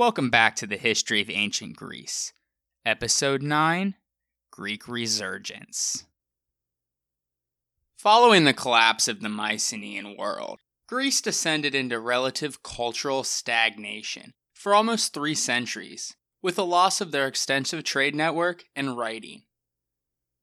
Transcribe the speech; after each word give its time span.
Welcome 0.00 0.30
back 0.30 0.56
to 0.56 0.66
the 0.66 0.78
History 0.78 1.20
of 1.20 1.28
Ancient 1.28 1.76
Greece. 1.76 2.32
Episode 2.86 3.42
9 3.42 3.96
Greek 4.50 4.88
Resurgence. 4.88 6.06
Following 7.98 8.44
the 8.44 8.54
collapse 8.54 9.08
of 9.08 9.20
the 9.20 9.28
Mycenaean 9.28 10.16
world, 10.16 10.60
Greece 10.88 11.20
descended 11.20 11.74
into 11.74 12.00
relative 12.00 12.62
cultural 12.62 13.24
stagnation 13.24 14.32
for 14.54 14.74
almost 14.74 15.12
three 15.12 15.34
centuries, 15.34 16.16
with 16.40 16.56
the 16.56 16.64
loss 16.64 17.02
of 17.02 17.12
their 17.12 17.26
extensive 17.26 17.84
trade 17.84 18.14
network 18.14 18.64
and 18.74 18.96
writing. 18.96 19.42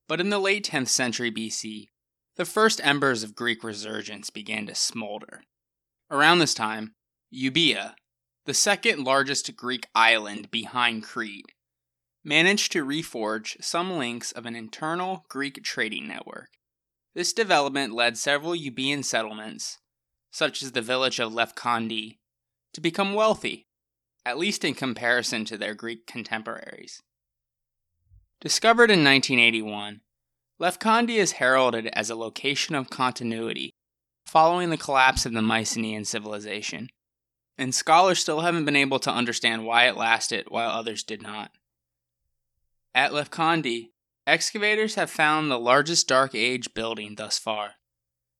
But 0.07 0.21
in 0.21 0.29
the 0.29 0.37
late 0.37 0.69
10th 0.69 0.89
century 0.89 1.31
BC, 1.31 1.87
the 2.35 2.45
first 2.45 2.79
embers 2.83 3.23
of 3.23 3.33
Greek 3.33 3.63
resurgence 3.63 4.29
began 4.29 4.67
to 4.67 4.75
smolder. 4.75 5.41
Around 6.11 6.37
this 6.37 6.53
time, 6.53 6.93
Euboea, 7.33 7.95
the 8.47 8.53
second 8.53 9.03
largest 9.03 9.53
Greek 9.57 9.89
island 9.93 10.49
behind 10.49 11.03
Crete, 11.03 11.51
managed 12.23 12.71
to 12.71 12.85
reforge 12.85 13.61
some 13.61 13.91
links 13.97 14.31
of 14.31 14.45
an 14.45 14.55
internal 14.55 15.25
Greek 15.27 15.61
trading 15.65 16.07
network. 16.07 16.47
This 17.13 17.33
development 17.33 17.91
led 17.91 18.17
several 18.17 18.55
Euboean 18.55 19.03
settlements, 19.03 19.79
such 20.31 20.63
as 20.63 20.71
the 20.71 20.81
village 20.81 21.19
of 21.19 21.33
Lefkandi, 21.33 22.19
to 22.73 22.79
become 22.79 23.13
wealthy, 23.13 23.67
at 24.25 24.37
least 24.37 24.63
in 24.63 24.73
comparison 24.73 25.43
to 25.43 25.57
their 25.57 25.75
Greek 25.75 26.07
contemporaries. 26.07 27.01
Discovered 28.39 28.89
in 28.89 29.03
1981, 29.03 29.99
Lefkandi 30.61 31.17
is 31.17 31.33
heralded 31.33 31.87
as 31.87 32.09
a 32.09 32.15
location 32.15 32.75
of 32.75 32.89
continuity 32.89 33.71
following 34.25 34.69
the 34.69 34.77
collapse 34.77 35.25
of 35.25 35.33
the 35.33 35.41
Mycenaean 35.41 36.05
civilization 36.05 36.89
and 37.57 37.73
scholars 37.73 38.19
still 38.19 38.41
haven't 38.41 38.65
been 38.65 38.75
able 38.75 38.99
to 38.99 39.11
understand 39.11 39.65
why 39.65 39.87
it 39.87 39.97
lasted 39.97 40.45
while 40.49 40.69
others 40.69 41.03
did 41.03 41.21
not. 41.21 41.51
At 42.93 43.11
Lefkandi, 43.11 43.91
excavators 44.25 44.95
have 44.95 45.09
found 45.09 45.49
the 45.49 45.59
largest 45.59 46.07
Dark 46.07 46.35
Age 46.35 46.73
building 46.73 47.15
thus 47.15 47.37
far, 47.37 47.75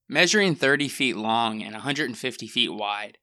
measuring 0.08 0.54
30 0.54 0.88
feet 0.88 1.16
long 1.16 1.62
and 1.62 1.72
150 1.72 2.46
feet 2.46 2.72
wide. 2.72 3.18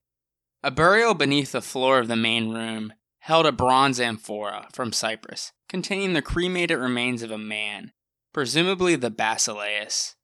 A 0.63 0.71
burial 0.71 1.13
beneath 1.13 1.52
the 1.52 1.61
floor 1.61 1.99
of 1.99 2.07
the 2.07 2.15
main 2.15 2.49
room 2.49 2.93
held 3.19 3.45
a 3.45 3.52
bronze 3.52 3.99
amphora 3.99 4.67
from 4.73 4.93
Cyprus 4.93 5.52
containing 5.67 6.13
the 6.13 6.21
cremated 6.21 6.77
remains 6.77 7.23
of 7.23 7.31
a 7.31 7.37
man, 7.37 7.91
presumably 8.33 8.95
the 8.95 9.11
Basileus. 9.11 10.15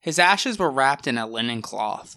His 0.00 0.18
ashes 0.18 0.58
were 0.58 0.70
wrapped 0.70 1.06
in 1.06 1.18
a 1.18 1.26
linen 1.26 1.62
cloth, 1.62 2.16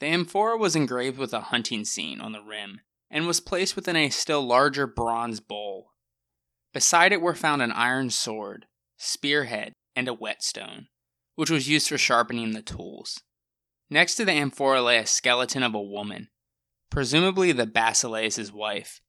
the 0.00 0.06
amphora 0.06 0.56
was 0.56 0.74
engraved 0.74 1.18
with 1.18 1.32
a 1.32 1.40
hunting 1.40 1.84
scene 1.84 2.20
on 2.20 2.32
the 2.32 2.42
rim 2.42 2.80
and 3.10 3.26
was 3.26 3.40
placed 3.40 3.76
within 3.76 3.96
a 3.96 4.08
still 4.08 4.42
larger 4.42 4.86
bronze 4.86 5.40
bowl. 5.40 5.92
Beside 6.72 7.12
it 7.12 7.20
were 7.20 7.34
found 7.34 7.60
an 7.60 7.72
iron 7.72 8.10
sword, 8.10 8.66
spearhead, 8.96 9.74
and 9.94 10.08
a 10.08 10.14
whetstone, 10.14 10.86
which 11.34 11.50
was 11.50 11.68
used 11.68 11.88
for 11.88 11.98
sharpening 11.98 12.52
the 12.52 12.62
tools. 12.62 13.20
Next 13.90 14.14
to 14.16 14.24
the 14.24 14.32
amphora 14.32 14.82
lay 14.82 14.98
a 14.98 15.06
skeleton 15.06 15.62
of 15.62 15.74
a 15.74 15.82
woman, 15.82 16.28
presumably 16.90 17.52
the 17.52 17.66
Basileus' 17.66 18.52
wife, 18.52 19.00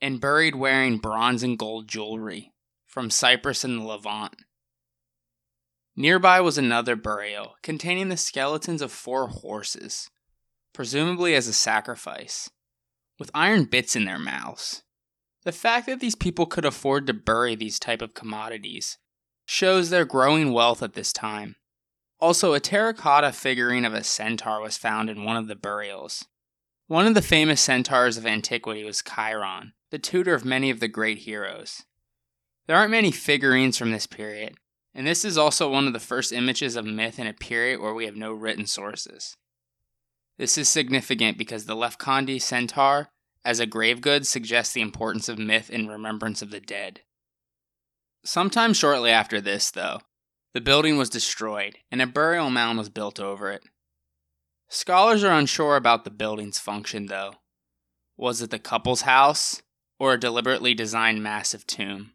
and 0.00 0.20
buried 0.20 0.56
wearing 0.56 0.98
bronze 0.98 1.42
and 1.42 1.58
gold 1.58 1.88
jewelry 1.88 2.52
from 2.86 3.10
Cyprus 3.10 3.62
and 3.62 3.80
the 3.80 3.84
Levant. 3.84 4.34
Nearby 5.94 6.40
was 6.40 6.56
another 6.56 6.96
burial 6.96 7.54
containing 7.62 8.08
the 8.08 8.16
skeletons 8.16 8.80
of 8.80 8.90
four 8.90 9.28
horses, 9.28 10.08
presumably 10.72 11.34
as 11.34 11.48
a 11.48 11.52
sacrifice, 11.52 12.50
with 13.18 13.30
iron 13.34 13.64
bits 13.64 13.96
in 13.96 14.04
their 14.04 14.18
mouths. 14.18 14.82
The 15.44 15.52
fact 15.52 15.86
that 15.86 16.00
these 16.00 16.14
people 16.14 16.46
could 16.46 16.64
afford 16.64 17.06
to 17.06 17.14
bury 17.14 17.54
these 17.54 17.78
type 17.78 18.02
of 18.02 18.14
commodities 18.14 18.98
shows 19.46 19.90
their 19.90 20.04
growing 20.04 20.52
wealth 20.52 20.82
at 20.82 20.94
this 20.94 21.12
time. 21.12 21.56
Also, 22.20 22.52
a 22.52 22.60
terracotta 22.60 23.32
figurine 23.32 23.86
of 23.86 23.94
a 23.94 24.04
centaur 24.04 24.60
was 24.60 24.76
found 24.76 25.08
in 25.08 25.24
one 25.24 25.36
of 25.36 25.48
the 25.48 25.56
burials. 25.56 26.26
One 26.86 27.06
of 27.06 27.14
the 27.14 27.22
famous 27.22 27.60
centaurs 27.60 28.16
of 28.16 28.26
antiquity 28.26 28.84
was 28.84 29.02
Chiron, 29.02 29.72
the 29.90 29.98
tutor 29.98 30.34
of 30.34 30.44
many 30.44 30.70
of 30.70 30.80
the 30.80 30.88
great 30.88 31.18
heroes. 31.18 31.84
There 32.66 32.76
aren't 32.76 32.90
many 32.90 33.10
figurines 33.10 33.78
from 33.78 33.90
this 33.90 34.06
period, 34.06 34.56
and 34.94 35.06
this 35.06 35.24
is 35.24 35.38
also 35.38 35.70
one 35.70 35.86
of 35.86 35.92
the 35.92 35.98
first 35.98 36.32
images 36.32 36.76
of 36.76 36.84
myth 36.84 37.18
in 37.18 37.26
a 37.26 37.32
period 37.32 37.80
where 37.80 37.94
we 37.94 38.04
have 38.04 38.16
no 38.16 38.32
written 38.32 38.66
sources. 38.66 39.36
This 40.40 40.56
is 40.56 40.70
significant 40.70 41.36
because 41.36 41.66
the 41.66 41.76
Lefkandi 41.76 42.40
centaur 42.40 43.10
as 43.44 43.60
a 43.60 43.66
grave 43.66 44.00
good, 44.00 44.26
suggests 44.26 44.72
the 44.72 44.80
importance 44.80 45.28
of 45.28 45.38
myth 45.38 45.68
in 45.68 45.86
remembrance 45.86 46.40
of 46.40 46.50
the 46.50 46.60
dead. 46.60 47.00
Sometime 48.24 48.72
shortly 48.72 49.10
after 49.10 49.38
this, 49.38 49.70
though, 49.70 50.00
the 50.54 50.62
building 50.62 50.96
was 50.96 51.10
destroyed 51.10 51.76
and 51.90 52.00
a 52.00 52.06
burial 52.06 52.48
mound 52.48 52.78
was 52.78 52.88
built 52.88 53.20
over 53.20 53.50
it. 53.50 53.64
Scholars 54.70 55.22
are 55.22 55.38
unsure 55.38 55.76
about 55.76 56.04
the 56.04 56.10
building's 56.10 56.58
function, 56.58 57.06
though. 57.06 57.34
Was 58.16 58.40
it 58.40 58.48
the 58.48 58.58
couple's 58.58 59.02
house 59.02 59.60
or 59.98 60.14
a 60.14 60.20
deliberately 60.20 60.72
designed 60.72 61.22
massive 61.22 61.66
tomb? 61.66 62.12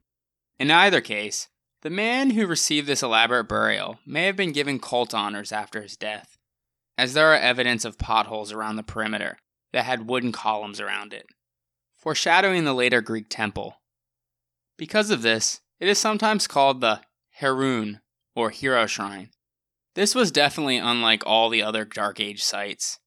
In 0.58 0.72
either 0.72 1.00
case, 1.00 1.48
the 1.84 1.92
man 1.92 2.32
who 2.32 2.48
received 2.48 2.88
this 2.88 3.04
elaborate 3.04 3.48
burial 3.48 4.00
may 4.04 4.26
have 4.26 4.36
been 4.36 4.52
given 4.52 4.80
cult 4.80 5.14
honors 5.14 5.52
after 5.52 5.84
his 5.84 5.96
death 5.96 6.35
as 6.98 7.14
there 7.14 7.32
are 7.32 7.38
evidence 7.38 7.86
of 7.86 7.98
potholes 7.98 8.52
around 8.52 8.76
the 8.76 8.84
perimeter 8.84 9.38
that 9.74 9.86
had 9.86 10.08
wooden 10.08 10.32
columns 10.32 10.80
around 10.80 11.14
it, 11.14 11.26
foreshadowing 11.98 12.64
the 12.64 12.74
later 12.74 13.02
Greek 13.02 13.28
temple. 13.30 13.82
Because 14.78 15.10
of 15.10 15.22
this, 15.22 15.62
it 15.80 15.88
is 15.88 16.00
sometimes 16.00 16.48
called 16.48 16.82
the 16.82 17.02
Heroon, 17.40 18.00
or 18.36 18.50
Hero 18.50 18.86
Shrine. 18.86 19.30
This 19.96 20.14
was 20.14 20.32
definitely 20.32 20.78
unlike 20.78 21.24
all 21.26 21.50
the 21.50 21.64
other 21.64 21.86
Dark 21.86 22.20
Age 22.20 22.44
sites. 22.44 23.00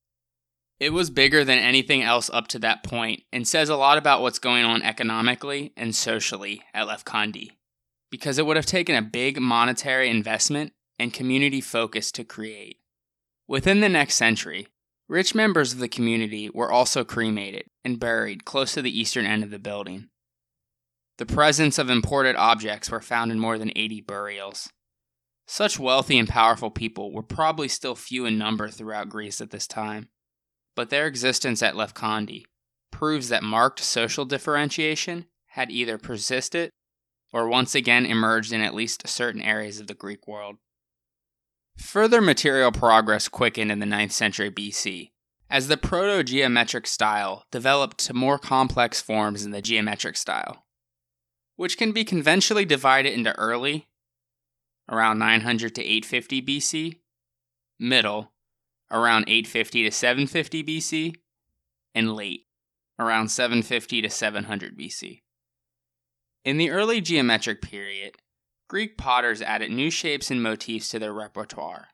It 0.80 0.92
was 0.92 1.10
bigger 1.10 1.44
than 1.44 1.58
anything 1.58 2.02
else 2.02 2.30
up 2.32 2.48
to 2.48 2.58
that 2.60 2.84
point 2.84 3.22
and 3.32 3.48
says 3.48 3.68
a 3.68 3.76
lot 3.76 3.98
about 3.98 4.22
what's 4.22 4.38
going 4.38 4.64
on 4.64 4.82
economically 4.82 5.72
and 5.76 5.94
socially 5.94 6.62
at 6.72 6.86
Lefkandi, 6.86 7.50
because 8.10 8.38
it 8.38 8.46
would 8.46 8.56
have 8.56 8.66
taken 8.66 8.94
a 8.94 9.02
big 9.02 9.40
monetary 9.40 10.08
investment 10.08 10.72
and 10.98 11.12
community 11.12 11.60
focus 11.60 12.12
to 12.12 12.24
create. 12.24 12.78
Within 13.48 13.80
the 13.80 13.88
next 13.88 14.16
century, 14.16 14.68
rich 15.08 15.34
members 15.34 15.72
of 15.72 15.78
the 15.78 15.88
community 15.88 16.50
were 16.50 16.70
also 16.70 17.02
cremated 17.02 17.64
and 17.82 17.98
buried 17.98 18.44
close 18.44 18.74
to 18.74 18.82
the 18.82 19.00
eastern 19.00 19.24
end 19.24 19.42
of 19.42 19.50
the 19.50 19.58
building. 19.58 20.10
The 21.16 21.24
presence 21.24 21.78
of 21.78 21.88
imported 21.88 22.36
objects 22.36 22.90
were 22.90 23.00
found 23.00 23.32
in 23.32 23.40
more 23.40 23.56
than 23.56 23.72
80 23.74 24.02
burials. 24.02 24.68
Such 25.46 25.78
wealthy 25.78 26.18
and 26.18 26.28
powerful 26.28 26.70
people 26.70 27.10
were 27.10 27.22
probably 27.22 27.68
still 27.68 27.94
few 27.94 28.26
in 28.26 28.36
number 28.36 28.68
throughout 28.68 29.08
Greece 29.08 29.40
at 29.40 29.50
this 29.50 29.66
time, 29.66 30.10
but 30.76 30.90
their 30.90 31.06
existence 31.06 31.62
at 31.62 31.74
Lefkandi 31.74 32.44
proves 32.90 33.30
that 33.30 33.42
marked 33.42 33.80
social 33.80 34.26
differentiation 34.26 35.24
had 35.46 35.70
either 35.70 35.96
persisted 35.96 36.70
or 37.32 37.48
once 37.48 37.74
again 37.74 38.04
emerged 38.04 38.52
in 38.52 38.60
at 38.60 38.74
least 38.74 39.08
certain 39.08 39.40
areas 39.40 39.80
of 39.80 39.86
the 39.86 39.94
Greek 39.94 40.28
world. 40.28 40.56
Further 41.78 42.20
material 42.20 42.72
progress 42.72 43.28
quickened 43.28 43.70
in 43.70 43.78
the 43.78 43.86
9th 43.86 44.12
century 44.12 44.50
BC, 44.50 45.12
as 45.48 45.68
the 45.68 45.76
Proto 45.76 46.22
Geometric 46.22 46.86
style 46.86 47.46
developed 47.50 47.98
to 47.98 48.14
more 48.14 48.38
complex 48.38 49.00
forms 49.00 49.44
in 49.44 49.52
the 49.52 49.62
geometric 49.62 50.16
style, 50.16 50.66
which 51.56 51.78
can 51.78 51.92
be 51.92 52.04
conventionally 52.04 52.64
divided 52.64 53.14
into 53.14 53.34
early, 53.38 53.88
around 54.88 55.18
900 55.18 55.74
to 55.76 55.82
850 55.82 56.42
BC, 56.42 56.98
middle, 57.78 58.32
around 58.90 59.24
850 59.28 59.84
to 59.84 59.90
750 59.90 60.64
BC, 60.64 61.14
and 61.94 62.12
late, 62.12 62.46
around 62.98 63.30
750 63.30 64.02
to 64.02 64.10
700 64.10 64.76
BC. 64.76 65.22
In 66.44 66.56
the 66.58 66.70
early 66.70 67.00
geometric 67.00 67.62
period, 67.62 68.16
Greek 68.68 68.98
potters 68.98 69.40
added 69.40 69.70
new 69.70 69.90
shapes 69.90 70.30
and 70.30 70.42
motifs 70.42 70.90
to 70.90 70.98
their 70.98 71.12
repertoire, 71.12 71.88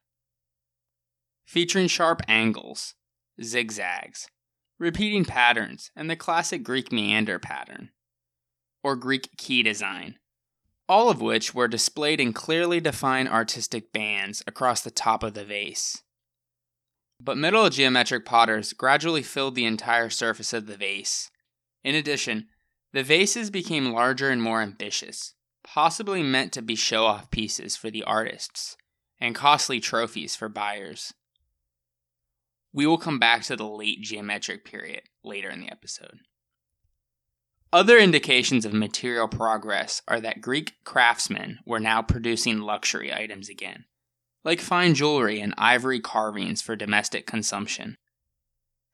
featuring 1.47 1.87
sharp 1.87 2.21
angles, 2.27 2.95
zigzags, 3.41 4.29
repeating 4.79 5.25
patterns, 5.25 5.93
and 5.95 6.11
the 6.11 6.17
classic 6.17 6.65
Greek 6.65 6.91
meander 6.91 7.39
pattern, 7.39 7.91
or 8.83 8.97
Greek 8.97 9.37
key 9.37 9.63
design, 9.63 10.19
all 10.89 11.09
of 11.09 11.21
which 11.21 11.55
were 11.55 11.69
displayed 11.69 12.21
in 12.21 12.33
clearly 12.33 12.81
defined 12.81 13.29
artistic 13.29 13.93
bands 13.93 14.43
across 14.47 14.81
the 14.81 14.91
top 14.91 15.23
of 15.23 15.35
the 15.35 15.45
vase. 15.45 16.03
But 17.21 17.39
Middle 17.39 17.71
geometric 17.71 18.25
potters 18.25 18.73
gradually 18.73 19.23
filled 19.23 19.55
the 19.55 19.65
entire 19.65 20.11
surface 20.11 20.53
of 20.53 20.67
the 20.67 20.77
vase. 20.77 21.31
In 21.85 21.95
addition, 21.95 22.49
the 22.93 23.05
vases 23.05 23.51
became 23.51 23.93
larger 23.93 24.29
and 24.29 24.43
more 24.43 24.61
ambitious, 24.61 25.34
possibly 25.65 26.23
meant 26.23 26.53
to 26.53 26.63
be 26.63 26.77
show 26.77 27.07
off 27.07 27.31
pieces 27.31 27.77
for 27.77 27.91
the 27.91 28.05
artists 28.05 28.77
and 29.21 29.35
costly 29.35 29.81
trophies 29.81 30.37
for 30.37 30.49
buyers. 30.49 31.15
We 32.73 32.87
will 32.87 32.99
come 32.99 33.19
back 33.19 33.43
to 33.45 33.57
the 33.57 33.67
late 33.67 34.03
geometric 34.03 34.65
period 34.65 35.03
later 35.25 35.49
in 35.49 35.61
the 35.61 35.71
episode. 35.71 36.21
Other 37.73 37.99
indications 37.99 38.65
of 38.65 38.73
material 38.73 39.27
progress 39.27 40.03
are 40.07 40.21
that 40.21 40.41
Greek 40.41 40.75
craftsmen 40.85 41.59
were 41.67 41.81
now 41.81 42.03
producing 42.03 42.61
luxury 42.61 43.13
items 43.13 43.49
again, 43.49 43.87
like 44.45 44.61
fine 44.61 44.95
jewelry 44.95 45.41
and 45.41 45.55
ivory 45.59 45.99
carvings 45.99 46.63
for 46.63 46.77
domestic 46.77 47.27
consumption. 47.27 47.97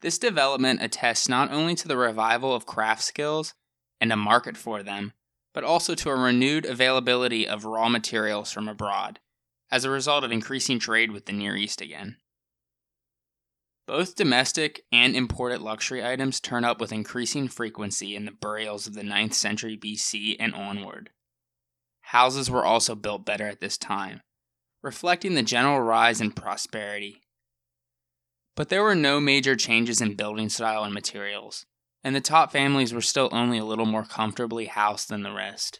This 0.01 0.17
development 0.17 0.81
attests 0.81 1.29
not 1.29 1.51
only 1.51 1.75
to 1.75 1.87
the 1.87 1.97
revival 1.97 2.55
of 2.55 2.65
craft 2.65 3.03
skills 3.03 3.53
and 3.99 4.11
a 4.11 4.15
market 4.15 4.57
for 4.57 4.81
them, 4.81 5.13
but 5.53 5.63
also 5.63 5.95
to 5.95 6.09
a 6.09 6.15
renewed 6.15 6.65
availability 6.65 7.47
of 7.47 7.65
raw 7.65 7.89
materials 7.89 8.51
from 8.51 8.67
abroad, 8.67 9.19
as 9.69 9.83
a 9.83 9.89
result 9.89 10.23
of 10.23 10.31
increasing 10.31 10.79
trade 10.79 11.11
with 11.11 11.25
the 11.25 11.33
Near 11.33 11.55
East 11.55 11.81
again. 11.81 12.17
Both 13.87 14.15
domestic 14.15 14.85
and 14.91 15.15
imported 15.15 15.61
luxury 15.61 16.05
items 16.05 16.39
turn 16.39 16.63
up 16.63 16.79
with 16.79 16.93
increasing 16.93 17.47
frequency 17.47 18.15
in 18.15 18.25
the 18.25 18.31
burials 18.31 18.87
of 18.87 18.93
the 18.93 19.01
9th 19.01 19.33
century 19.33 19.77
BC 19.77 20.37
and 20.39 20.53
onward. 20.53 21.09
Houses 22.01 22.49
were 22.49 22.65
also 22.65 22.95
built 22.95 23.25
better 23.25 23.47
at 23.47 23.59
this 23.59 23.77
time, 23.77 24.21
reflecting 24.81 25.35
the 25.35 25.43
general 25.43 25.81
rise 25.81 26.21
in 26.21 26.31
prosperity. 26.31 27.21
But 28.55 28.69
there 28.69 28.83
were 28.83 28.95
no 28.95 29.19
major 29.19 29.55
changes 29.55 30.01
in 30.01 30.15
building 30.15 30.49
style 30.49 30.83
and 30.83 30.93
materials, 30.93 31.65
and 32.03 32.15
the 32.15 32.21
top 32.21 32.51
families 32.51 32.93
were 32.93 33.01
still 33.01 33.29
only 33.31 33.57
a 33.57 33.65
little 33.65 33.85
more 33.85 34.03
comfortably 34.03 34.65
housed 34.65 35.09
than 35.09 35.23
the 35.23 35.31
rest. 35.31 35.79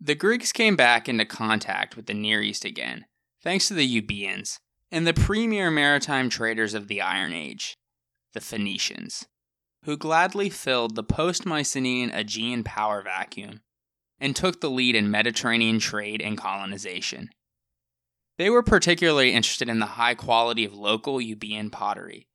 The 0.00 0.14
Greeks 0.14 0.52
came 0.52 0.76
back 0.76 1.08
into 1.08 1.24
contact 1.24 1.96
with 1.96 2.06
the 2.06 2.14
Near 2.14 2.40
East 2.40 2.64
again, 2.64 3.04
thanks 3.42 3.68
to 3.68 3.74
the 3.74 3.86
Euboeans, 3.86 4.58
and 4.90 5.06
the 5.06 5.14
premier 5.14 5.70
maritime 5.70 6.30
traders 6.30 6.74
of 6.74 6.88
the 6.88 7.02
Iron 7.02 7.32
Age, 7.32 7.76
the 8.32 8.40
Phoenicians, 8.40 9.26
who 9.84 9.96
gladly 9.96 10.48
filled 10.50 10.94
the 10.94 11.02
post 11.02 11.44
Mycenaean 11.44 12.10
Aegean 12.12 12.64
power 12.64 13.02
vacuum 13.02 13.60
and 14.18 14.36
took 14.36 14.60
the 14.60 14.70
lead 14.70 14.94
in 14.94 15.10
Mediterranean 15.10 15.78
trade 15.78 16.20
and 16.20 16.36
colonization. 16.36 17.30
They 18.38 18.48
were 18.48 18.62
particularly 18.62 19.32
interested 19.32 19.68
in 19.68 19.80
the 19.80 19.86
high 19.86 20.14
quality 20.14 20.64
of 20.64 20.72
local 20.72 21.18
Euboean 21.18 21.70
pottery, 21.70 22.26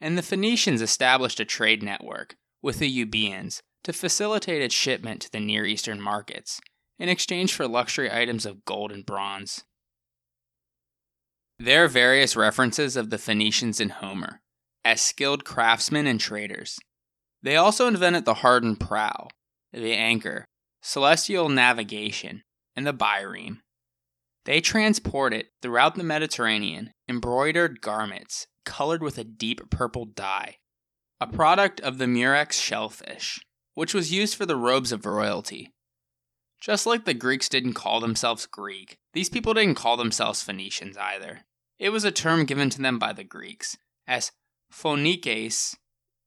and 0.00 0.16
the 0.16 0.22
Phoenicians 0.22 0.82
established 0.82 1.40
a 1.40 1.44
trade 1.44 1.82
network 1.82 2.36
with 2.62 2.78
the 2.78 2.88
Euboeans 2.88 3.60
to 3.84 3.92
facilitate 3.92 4.62
its 4.62 4.74
shipment 4.74 5.22
to 5.22 5.32
the 5.32 5.40
Near 5.40 5.64
Eastern 5.64 6.00
markets 6.00 6.60
in 6.98 7.08
exchange 7.08 7.54
for 7.54 7.68
luxury 7.68 8.10
items 8.10 8.46
of 8.46 8.64
gold 8.64 8.90
and 8.90 9.04
bronze. 9.04 9.64
There 11.58 11.84
are 11.84 11.88
various 11.88 12.36
references 12.36 12.96
of 12.96 13.10
the 13.10 13.18
Phoenicians 13.18 13.80
in 13.80 13.90
Homer 13.90 14.40
as 14.84 15.00
skilled 15.00 15.44
craftsmen 15.44 16.06
and 16.06 16.20
traders. 16.20 16.78
They 17.42 17.56
also 17.56 17.86
invented 17.86 18.24
the 18.24 18.34
hardened 18.34 18.80
prow, 18.80 19.28
the 19.72 19.94
anchor, 19.94 20.44
celestial 20.82 21.48
navigation, 21.48 22.42
and 22.74 22.86
the 22.86 22.94
bireme. 22.94 23.60
They 24.44 24.60
transported 24.60 25.46
throughout 25.60 25.96
the 25.96 26.04
Mediterranean 26.04 26.92
embroidered 27.08 27.80
garments 27.80 28.46
colored 28.66 29.02
with 29.02 29.16
a 29.16 29.24
deep 29.24 29.70
purple 29.70 30.04
dye, 30.04 30.56
a 31.18 31.26
product 31.26 31.80
of 31.80 31.96
the 31.96 32.06
murex 32.06 32.60
shellfish, 32.60 33.40
which 33.72 33.94
was 33.94 34.12
used 34.12 34.34
for 34.34 34.44
the 34.44 34.56
robes 34.56 34.92
of 34.92 35.06
royalty. 35.06 35.72
Just 36.60 36.84
like 36.84 37.06
the 37.06 37.14
Greeks 37.14 37.48
didn't 37.48 37.74
call 37.74 38.00
themselves 38.00 38.44
Greek, 38.44 38.98
these 39.14 39.30
people 39.30 39.54
didn't 39.54 39.76
call 39.76 39.96
themselves 39.96 40.42
Phoenicians 40.42 40.96
either. 40.98 41.40
It 41.78 41.90
was 41.90 42.04
a 42.04 42.10
term 42.10 42.44
given 42.44 42.68
to 42.70 42.82
them 42.82 42.98
by 42.98 43.12
the 43.12 43.24
Greeks, 43.24 43.78
as 44.06 44.32
phonikes 44.72 45.76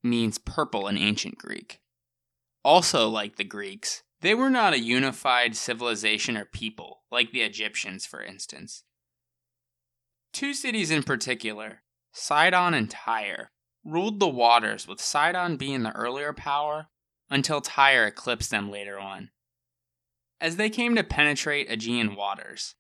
means 0.04 0.38
purple 0.38 0.88
in 0.88 0.98
ancient 0.98 1.38
Greek. 1.38 1.80
Also, 2.64 3.08
like 3.10 3.36
the 3.36 3.44
Greeks, 3.44 4.04
they 4.22 4.34
were 4.34 4.50
not 4.50 4.74
a 4.74 4.80
unified 4.80 5.56
civilization 5.56 6.38
or 6.38 6.46
people, 6.46 7.04
like 7.12 7.32
the 7.32 7.42
Egyptians, 7.42 8.06
for 8.06 8.22
instance. 8.22 8.84
Two 10.34 10.54
cities 10.54 10.92
in 10.92 11.04
particular, 11.04 11.82
Sidon 12.20 12.74
and 12.74 12.92
Tyre, 12.92 13.50
ruled 13.86 14.20
the 14.20 14.28
waters, 14.28 14.88
with 14.88 15.02
Sidon 15.02 15.56
being 15.56 15.84
the 15.84 15.96
earlier 15.96 16.34
power 16.34 16.90
until 17.30 17.62
Tyre 17.62 18.08
eclipsed 18.08 18.52
them 18.52 18.70
later 18.70 19.00
on. 19.00 19.30
As 20.42 20.58
they 20.58 20.70
came 20.70 20.96
to 20.96 21.04
penetrate 21.04 21.72
Aegean 21.72 22.16
waters, 22.16 22.76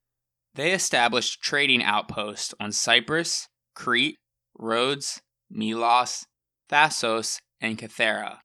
they 0.56 0.74
established 0.74 1.42
trading 1.42 1.82
outposts 1.82 2.54
on 2.60 2.74
Cyprus, 2.74 3.48
Crete, 3.76 4.18
Rhodes, 4.58 5.22
Melos, 5.50 6.26
Thasos, 6.70 7.40
and 7.62 7.78
Kythera, 7.78 8.40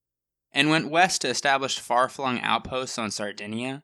and 0.52 0.70
went 0.70 0.90
west 0.90 1.22
to 1.22 1.28
establish 1.28 1.78
far 1.78 2.08
flung 2.08 2.40
outposts 2.40 2.98
on 2.98 3.10
Sardinia, 3.10 3.82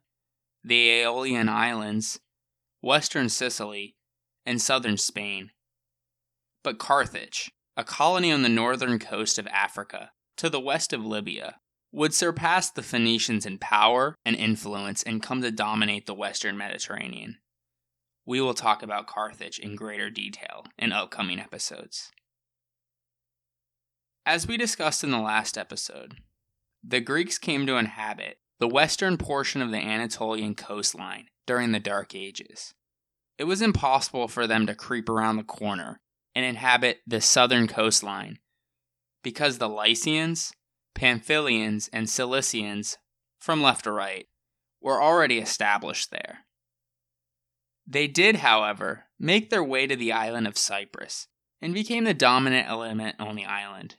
the 0.63 1.01
Aeolian 1.01 1.49
Islands, 1.49 2.21
western 2.81 3.29
Sicily, 3.29 3.97
and 4.47 4.63
southern 4.63 4.97
Spain. 4.97 5.51
But 6.63 6.79
Carthage, 6.79 7.51
a 7.77 7.85
colony 7.85 8.31
on 8.31 8.43
the 8.43 8.49
northern 8.49 8.99
coast 8.99 9.39
of 9.39 9.47
Africa, 9.47 10.13
to 10.37 10.51
the 10.51 10.61
west 10.61 10.93
of 10.93 11.05
Libya, 11.05 11.57
would 11.93 12.15
surpass 12.15 12.71
the 12.71 12.83
Phoenicians 12.83 13.47
in 13.47 13.59
power 13.59 14.15
and 14.25 14.37
influence 14.37 15.03
and 15.03 15.23
come 15.23 15.43
to 15.43 15.51
dominate 15.51 16.07
the 16.07 16.15
western 16.15 16.57
Mediterranean. 16.57 17.39
We 18.27 18.41
will 18.41 18.55
talk 18.55 18.83
about 18.83 19.07
Carthage 19.07 19.59
in 19.59 19.75
greater 19.75 20.11
detail 20.11 20.67
in 20.79 20.93
upcoming 20.93 21.41
episodes. 21.41 22.11
As 24.25 24.47
we 24.47 24.57
discussed 24.57 25.03
in 25.03 25.11
the 25.11 25.19
last 25.19 25.59
episode, 25.59 26.17
the 26.85 27.01
Greeks 27.01 27.39
came 27.39 27.67
to 27.67 27.77
inhabit 27.77 28.39
the 28.61 28.69
western 28.69 29.17
portion 29.17 29.63
of 29.63 29.71
the 29.71 29.79
Anatolian 29.79 30.55
coastline 30.55 31.27
during 31.47 31.73
the 31.73 31.81
Dark 31.81 32.15
Ages. 32.15 32.75
It 33.39 33.45
was 33.45 33.63
impossible 33.63 34.29
for 34.29 34.47
them 34.47 34.67
to 34.67 34.75
creep 34.75 35.09
around 35.09 35.37
the 35.37 35.43
corner 35.43 36.01
and 36.35 36.45
inhabit 36.45 37.01
the 37.07 37.21
southern 37.21 37.67
coastline 37.67 38.39
because 39.23 39.59
the 39.59 39.69
Lycians, 39.69 40.53
Pamphylians, 40.95 41.89
and 41.93 42.07
Cilicians, 42.07 42.97
from 43.39 43.63
left 43.63 43.85
to 43.85 43.93
right, 43.93 44.27
were 44.81 45.03
already 45.03 45.39
established 45.39 46.11
there. 46.11 46.41
They 47.87 48.07
did, 48.07 48.37
however, 48.37 49.07
make 49.19 49.51
their 49.51 49.65
way 49.65 49.87
to 49.87 49.97
the 49.97 50.13
island 50.13 50.47
of 50.47 50.57
Cyprus 50.57 51.27
and 51.61 51.75
became 51.75 52.05
the 52.05 52.15
dominant 52.15 52.69
element 52.69 53.17
on 53.19 53.37
the 53.37 53.45
island. 53.45 53.97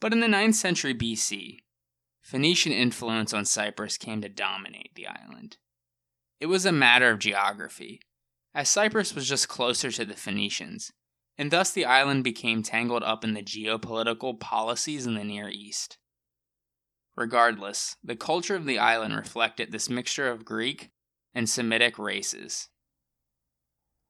But 0.00 0.12
in 0.12 0.20
the 0.20 0.26
9th 0.26 0.54
century 0.54 0.94
BC, 0.94 1.58
Phoenician 2.22 2.72
influence 2.72 3.32
on 3.32 3.44
Cyprus 3.44 3.98
came 3.98 4.20
to 4.22 4.28
dominate 4.28 4.94
the 4.94 5.06
island. 5.06 5.58
It 6.40 6.46
was 6.46 6.64
a 6.64 6.72
matter 6.72 7.10
of 7.10 7.18
geography, 7.18 8.00
as 8.54 8.68
Cyprus 8.68 9.14
was 9.14 9.28
just 9.28 9.48
closer 9.48 9.90
to 9.90 10.04
the 10.04 10.14
Phoenicians, 10.14 10.92
and 11.38 11.50
thus 11.50 11.70
the 11.70 11.84
island 11.84 12.24
became 12.24 12.62
tangled 12.62 13.02
up 13.02 13.24
in 13.24 13.34
the 13.34 13.42
geopolitical 13.42 14.38
policies 14.38 15.06
in 15.06 15.14
the 15.14 15.24
Near 15.24 15.48
East. 15.48 15.98
Regardless, 17.16 17.96
the 18.02 18.16
culture 18.16 18.56
of 18.56 18.64
the 18.64 18.78
island 18.78 19.14
reflected 19.14 19.70
this 19.70 19.90
mixture 19.90 20.28
of 20.28 20.44
Greek 20.44 20.90
and 21.34 21.48
Semitic 21.48 21.98
races. 21.98 22.68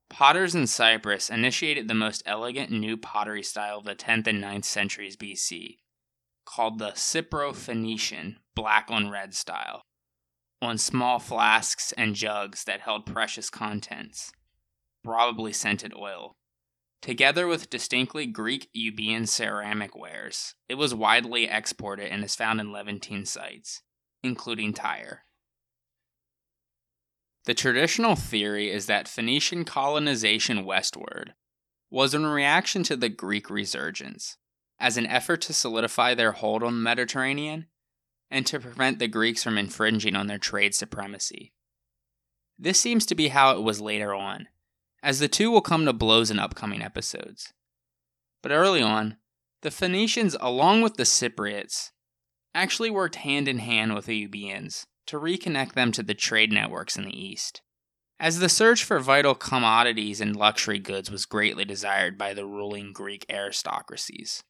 Potters 0.08 0.54
in 0.54 0.66
Cyprus 0.66 1.30
initiated 1.30 1.88
the 1.88 1.94
most 1.94 2.22
elegant 2.26 2.70
new 2.70 2.96
pottery 2.96 3.42
style 3.42 3.78
of 3.78 3.84
the 3.84 3.94
10th 3.94 4.26
and 4.26 4.42
9th 4.42 4.66
centuries 4.66 5.16
BC, 5.16 5.78
called 6.44 6.78
the 6.78 6.90
Cypro 6.90 7.54
Phoenician 7.54 8.36
black 8.54 8.88
on 8.90 9.10
red 9.10 9.34
style, 9.34 9.82
on 10.60 10.76
small 10.76 11.18
flasks 11.18 11.92
and 11.96 12.14
jugs 12.14 12.64
that 12.64 12.82
held 12.82 13.06
precious 13.06 13.48
contents, 13.48 14.32
probably 15.02 15.52
scented 15.52 15.94
oil. 15.96 16.36
Together 17.02 17.48
with 17.48 17.68
distinctly 17.68 18.26
Greek 18.26 18.70
Euboean 18.72 19.26
ceramic 19.26 19.96
wares, 19.96 20.54
it 20.68 20.76
was 20.76 20.94
widely 20.94 21.48
exported 21.48 22.06
and 22.06 22.22
is 22.22 22.36
found 22.36 22.60
in 22.60 22.70
Levantine 22.70 23.26
sites, 23.26 23.82
including 24.22 24.72
Tyre. 24.72 25.24
The 27.44 27.54
traditional 27.54 28.14
theory 28.14 28.70
is 28.70 28.86
that 28.86 29.08
Phoenician 29.08 29.64
colonization 29.64 30.64
westward 30.64 31.34
was 31.90 32.14
in 32.14 32.24
reaction 32.24 32.84
to 32.84 32.94
the 32.94 33.08
Greek 33.08 33.50
resurgence, 33.50 34.36
as 34.78 34.96
an 34.96 35.06
effort 35.06 35.40
to 35.42 35.52
solidify 35.52 36.14
their 36.14 36.32
hold 36.32 36.62
on 36.62 36.74
the 36.74 36.80
Mediterranean 36.80 37.66
and 38.30 38.46
to 38.46 38.60
prevent 38.60 39.00
the 39.00 39.08
Greeks 39.08 39.42
from 39.42 39.58
infringing 39.58 40.14
on 40.14 40.28
their 40.28 40.38
trade 40.38 40.72
supremacy. 40.72 41.52
This 42.56 42.78
seems 42.78 43.04
to 43.06 43.16
be 43.16 43.28
how 43.28 43.56
it 43.56 43.62
was 43.62 43.80
later 43.80 44.14
on, 44.14 44.46
as 45.02 45.18
the 45.18 45.28
two 45.28 45.50
will 45.50 45.60
come 45.60 45.84
to 45.84 45.92
blows 45.92 46.30
in 46.30 46.38
upcoming 46.38 46.82
episodes. 46.82 47.52
But 48.42 48.52
early 48.52 48.82
on, 48.82 49.16
the 49.62 49.70
Phoenicians, 49.70 50.36
along 50.40 50.82
with 50.82 50.96
the 50.96 51.04
Cypriots, 51.04 51.90
actually 52.54 52.90
worked 52.90 53.16
hand 53.16 53.48
in 53.48 53.58
hand 53.58 53.94
with 53.94 54.06
the 54.06 54.26
Euboeans 54.26 54.84
to 55.06 55.18
reconnect 55.18 55.72
them 55.72 55.92
to 55.92 56.02
the 56.02 56.14
trade 56.14 56.52
networks 56.52 56.96
in 56.96 57.04
the 57.04 57.18
East. 57.18 57.62
As 58.20 58.38
the 58.38 58.48
search 58.48 58.84
for 58.84 59.00
vital 59.00 59.34
commodities 59.34 60.20
and 60.20 60.36
luxury 60.36 60.78
goods 60.78 61.10
was 61.10 61.26
greatly 61.26 61.64
desired 61.64 62.16
by 62.16 62.34
the 62.34 62.46
ruling 62.46 62.92
Greek 62.92 63.26
aristocracies. 63.28 64.44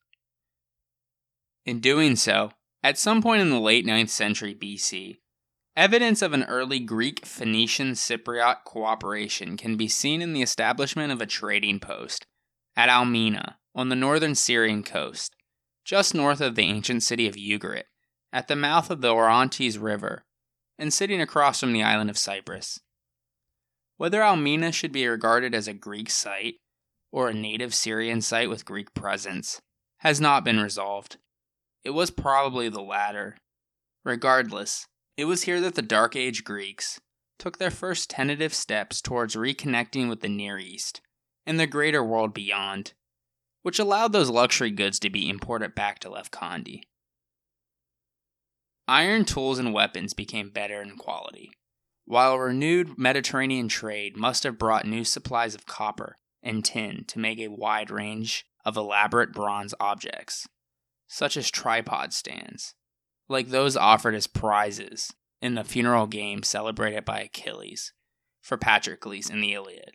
In 1.65 1.81
doing 1.81 2.17
so, 2.17 2.51
At 2.83 2.99
some 2.99 3.23
point 3.23 3.41
in 3.41 3.51
the 3.51 3.61
late 3.61 3.87
9th 3.87 4.09
century 4.09 4.55
BC, 4.55 5.19
evidence 5.77 6.23
of 6.23 6.33
an 6.33 6.45
early 6.45 6.79
Greek 6.79 7.25
Phoenician 7.25 7.93
Cypriot 7.93 8.65
cooperation 8.65 9.57
can 9.57 9.77
be 9.77 9.89
seen 9.89 10.21
in 10.21 10.33
the 10.33 10.43
establishment 10.43 11.13
of 11.13 11.21
a 11.21 11.27
trading 11.27 11.81
post 11.81 12.27
at 12.77 12.89
Almina 12.89 13.55
on 13.75 13.89
the 13.89 13.97
northern 13.97 14.35
Syrian 14.35 14.83
coast, 14.83 15.35
just 15.85 16.15
north 16.15 16.41
of 16.41 16.55
the 16.55 16.63
ancient 16.63 17.03
city 17.03 17.27
of 17.27 17.37
Ugarit, 17.37 17.85
at 18.33 18.49
the 18.49 18.57
mouth 18.57 18.91
of 18.91 19.01
the 19.01 19.13
Orontes 19.13 19.77
River, 19.77 20.25
and 20.79 20.93
sitting 20.93 21.21
across 21.21 21.61
from 21.61 21.73
the 21.73 21.83
island 21.83 22.11
of 22.11 22.19
Cyprus. 22.19 22.81
Whether 23.97 24.21
Almina 24.21 24.73
should 24.73 24.93
be 24.93 25.07
regarded 25.07 25.55
as 25.55 25.69
a 25.69 25.75
Greek 25.75 26.11
site 26.11 26.57
or 27.11 27.29
a 27.29 27.35
native 27.35 27.75
Syrian 27.75 28.21
site 28.21 28.51
with 28.51 28.65
Greek 28.65 28.95
presence 28.95 29.61
has 29.99 30.21
not 30.21 30.45
been 30.45 30.59
resolved. 30.59 31.19
It 31.85 31.91
was 31.91 32.11
probably 32.11 32.69
the 32.69 32.83
latter. 32.83 33.37
Regardless, 34.05 34.89
it 35.17 35.25
was 35.27 35.43
here 35.43 35.61
that 35.61 35.75
the 35.75 35.83
Dark 35.83 36.17
Age 36.17 36.45
Greeks 36.45 37.01
took 37.39 37.59
their 37.59 37.71
first 37.71 38.09
tentative 38.09 38.55
steps 38.55 39.03
towards 39.03 39.35
reconnecting 39.35 40.09
with 40.09 40.21
the 40.21 40.29
Near 40.29 40.59
East 40.59 41.01
and 41.45 41.59
the 41.59 41.67
greater 41.67 42.03
world 42.03 42.33
beyond, 42.33 42.95
which 43.63 43.79
allowed 43.79 44.13
those 44.13 44.31
luxury 44.31 44.71
goods 44.71 44.99
to 45.01 45.11
be 45.11 45.29
imported 45.29 45.75
back 45.75 45.99
to 46.01 46.09
Lefkandi. 46.09 46.83
Iron 48.89 49.25
tools 49.25 49.59
and 49.59 49.73
weapons 49.73 50.15
became 50.15 50.51
better 50.51 50.83
in 50.83 50.97
quality, 50.97 51.51
while 52.05 52.39
renewed 52.39 52.99
Mediterranean 52.99 53.69
trade 53.69 54.17
must 54.17 54.43
have 54.43 54.59
brought 54.59 54.87
new 54.87 55.05
supplies 55.05 55.55
of 55.55 55.67
copper 55.67 56.19
and 56.43 56.65
tin 56.65 57.05
to 57.07 57.19
make 57.19 57.39
a 57.39 57.49
wide 57.49 57.91
range 57.91 58.45
of 58.65 58.77
elaborate 58.77 59.33
bronze 59.33 59.75
objects, 59.79 60.49
such 61.09 61.37
as 61.37 61.51
tripod 61.51 62.13
stands, 62.13 62.75
like 63.33 63.49
those 63.49 63.77
offered 63.77 64.15
as 64.15 64.27
prizes 64.27 65.13
in 65.41 65.55
the 65.55 65.65
funeral 65.65 66.07
game 66.07 66.43
celebrated 66.43 67.05
by 67.05 67.21
Achilles 67.21 67.93
for 68.41 68.57
Patroclus 68.57 69.31
in 69.31 69.41
the 69.41 69.55
Iliad. 69.55 69.93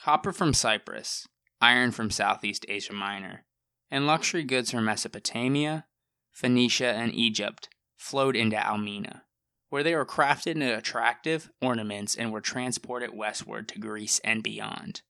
Copper 0.00 0.32
from 0.32 0.54
Cyprus, 0.54 1.26
iron 1.60 1.90
from 1.90 2.10
Southeast 2.10 2.64
Asia 2.68 2.92
Minor, 2.92 3.44
and 3.90 4.06
luxury 4.06 4.44
goods 4.44 4.70
from 4.70 4.84
Mesopotamia, 4.84 5.86
Phoenicia, 6.32 6.92
and 6.92 7.14
Egypt 7.14 7.68
flowed 7.96 8.36
into 8.36 8.56
Almina, 8.56 9.22
where 9.68 9.82
they 9.82 9.94
were 9.94 10.06
crafted 10.06 10.52
into 10.52 10.76
attractive 10.76 11.50
ornaments 11.60 12.14
and 12.14 12.32
were 12.32 12.40
transported 12.40 13.14
westward 13.14 13.68
to 13.68 13.78
Greece 13.78 14.20
and 14.24 14.42
beyond. 14.42 15.02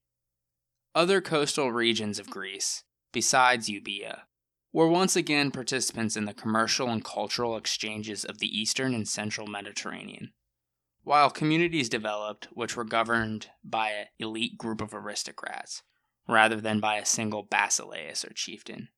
Other 0.95 1.21
coastal 1.21 1.73
regions 1.73 2.19
of 2.19 2.31
Greece, 2.31 2.85
besides 3.13 3.69
Euboea, 3.69 4.23
were 4.75 4.89
once 4.89 5.15
again 5.15 5.53
participants 5.53 6.17
in 6.17 6.25
the 6.25 6.35
commercial 6.35 6.91
and 6.91 7.05
cultural 7.05 7.57
exchanges 7.57 8.25
of 8.25 8.39
the 8.39 8.61
eastern 8.61 8.93
and 8.93 9.07
central 9.07 9.47
Mediterranean, 9.47 10.33
while 11.05 11.31
communities 11.31 11.89
developed 11.89 12.49
which 12.53 12.77
were 12.77 12.85
governed 12.85 13.47
by 13.63 13.91
an 13.91 14.07
elite 14.19 14.59
group 14.59 14.81
of 14.81 14.93
aristocrats, 14.93 15.85
rather 16.29 16.61
than 16.61 16.81
by 16.81 16.97
a 16.97 17.07
single 17.07 17.45
basileus 17.45 18.25
or 18.29 18.33
chieftain. 18.35 18.89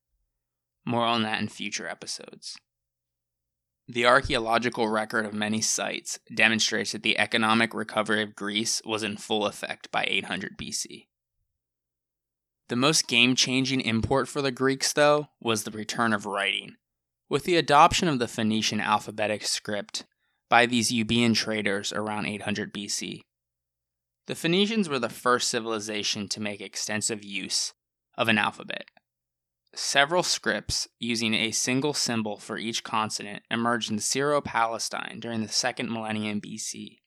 More 0.87 1.04
on 1.04 1.23
that 1.25 1.42
in 1.42 1.49
future 1.49 1.87
episodes. 1.87 2.56
The 3.87 4.06
archaeological 4.06 4.88
record 4.88 5.26
of 5.26 5.35
many 5.35 5.61
sites 5.61 6.18
demonstrates 6.35 6.92
that 6.92 7.02
the 7.02 7.18
economic 7.18 7.75
recovery 7.75 8.23
of 8.23 8.35
Greece 8.35 8.80
was 8.87 9.02
in 9.02 9.18
full 9.18 9.45
effect 9.45 9.92
by 9.92 10.06
800 10.09 10.56
BC. 10.56 11.09
The 12.68 12.76
most 12.76 13.06
game 13.06 13.37
changing 13.37 13.80
import 13.82 14.26
for 14.26 14.42
the 14.42 14.50
Greeks, 14.50 14.92
though, 14.92 15.28
was 15.40 15.62
the 15.62 15.70
return 15.70 16.12
of 16.12 16.26
writing. 16.26 16.76
With 17.28 17.44
the 17.44 17.56
adoption 17.56 18.08
of 18.08 18.18
the 18.18 18.28
Phoenician 18.28 18.80
alphabetic 18.80 19.44
script 19.44 20.04
by 20.49 20.66
these 20.66 20.90
Euboean 20.90 21.35
traders 21.35 21.92
around 21.92 22.26
800 22.26 22.73
BC, 22.73 23.23
the 24.26 24.35
Phoenicians 24.35 24.88
were 24.88 24.99
the 24.99 25.08
first 25.08 25.49
civilization 25.49 26.28
to 26.28 26.40
make 26.40 26.61
extensive 26.61 27.25
use 27.25 27.73
of 28.18 28.28
an 28.28 28.38
alphabet. 28.38 28.90
Several 29.75 30.23
scripts 30.23 30.88
using 30.99 31.35
a 31.35 31.52
single 31.52 31.94
symbol 31.94 32.38
for 32.38 32.58
each 32.58 32.82
consonant 32.82 33.44
emerged 33.50 33.90
in 33.90 33.99
Syro 34.00 34.40
Palestine 34.40 35.18
during 35.20 35.42
the 35.42 35.49
second 35.49 35.92
millennium 35.92 36.40
BC. 36.40 36.99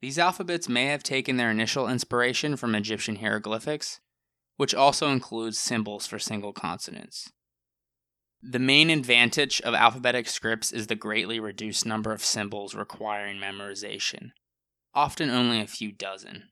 These 0.00 0.18
alphabets 0.18 0.68
may 0.68 0.86
have 0.86 1.02
taken 1.02 1.36
their 1.36 1.50
initial 1.50 1.88
inspiration 1.88 2.56
from 2.56 2.74
Egyptian 2.74 3.16
hieroglyphics, 3.16 4.00
which 4.56 4.74
also 4.74 5.08
includes 5.08 5.58
symbols 5.58 6.06
for 6.06 6.18
single 6.18 6.52
consonants. 6.52 7.30
The 8.42 8.58
main 8.58 8.90
advantage 8.90 9.60
of 9.62 9.74
alphabetic 9.74 10.28
scripts 10.28 10.72
is 10.72 10.86
the 10.86 10.94
greatly 10.94 11.40
reduced 11.40 11.86
number 11.86 12.12
of 12.12 12.24
symbols 12.24 12.74
requiring 12.74 13.38
memorization, 13.38 14.30
often 14.94 15.30
only 15.30 15.60
a 15.60 15.66
few 15.66 15.90
dozen. 15.92 16.50